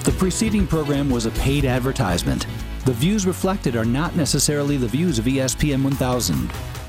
The 0.03 0.11
preceding 0.11 0.67
program 0.67 1.09
was 1.09 1.25
a 1.25 1.31
paid 1.31 1.63
advertisement. 1.63 2.45
The 2.83 2.93
views 2.93 3.27
reflected 3.27 3.75
are 3.75 3.85
not 3.85 4.15
necessarily 4.15 4.75
the 4.75 4.87
views 4.87 5.19
of 5.19 5.25
ESPN 5.25 5.83
1000. 5.83 6.80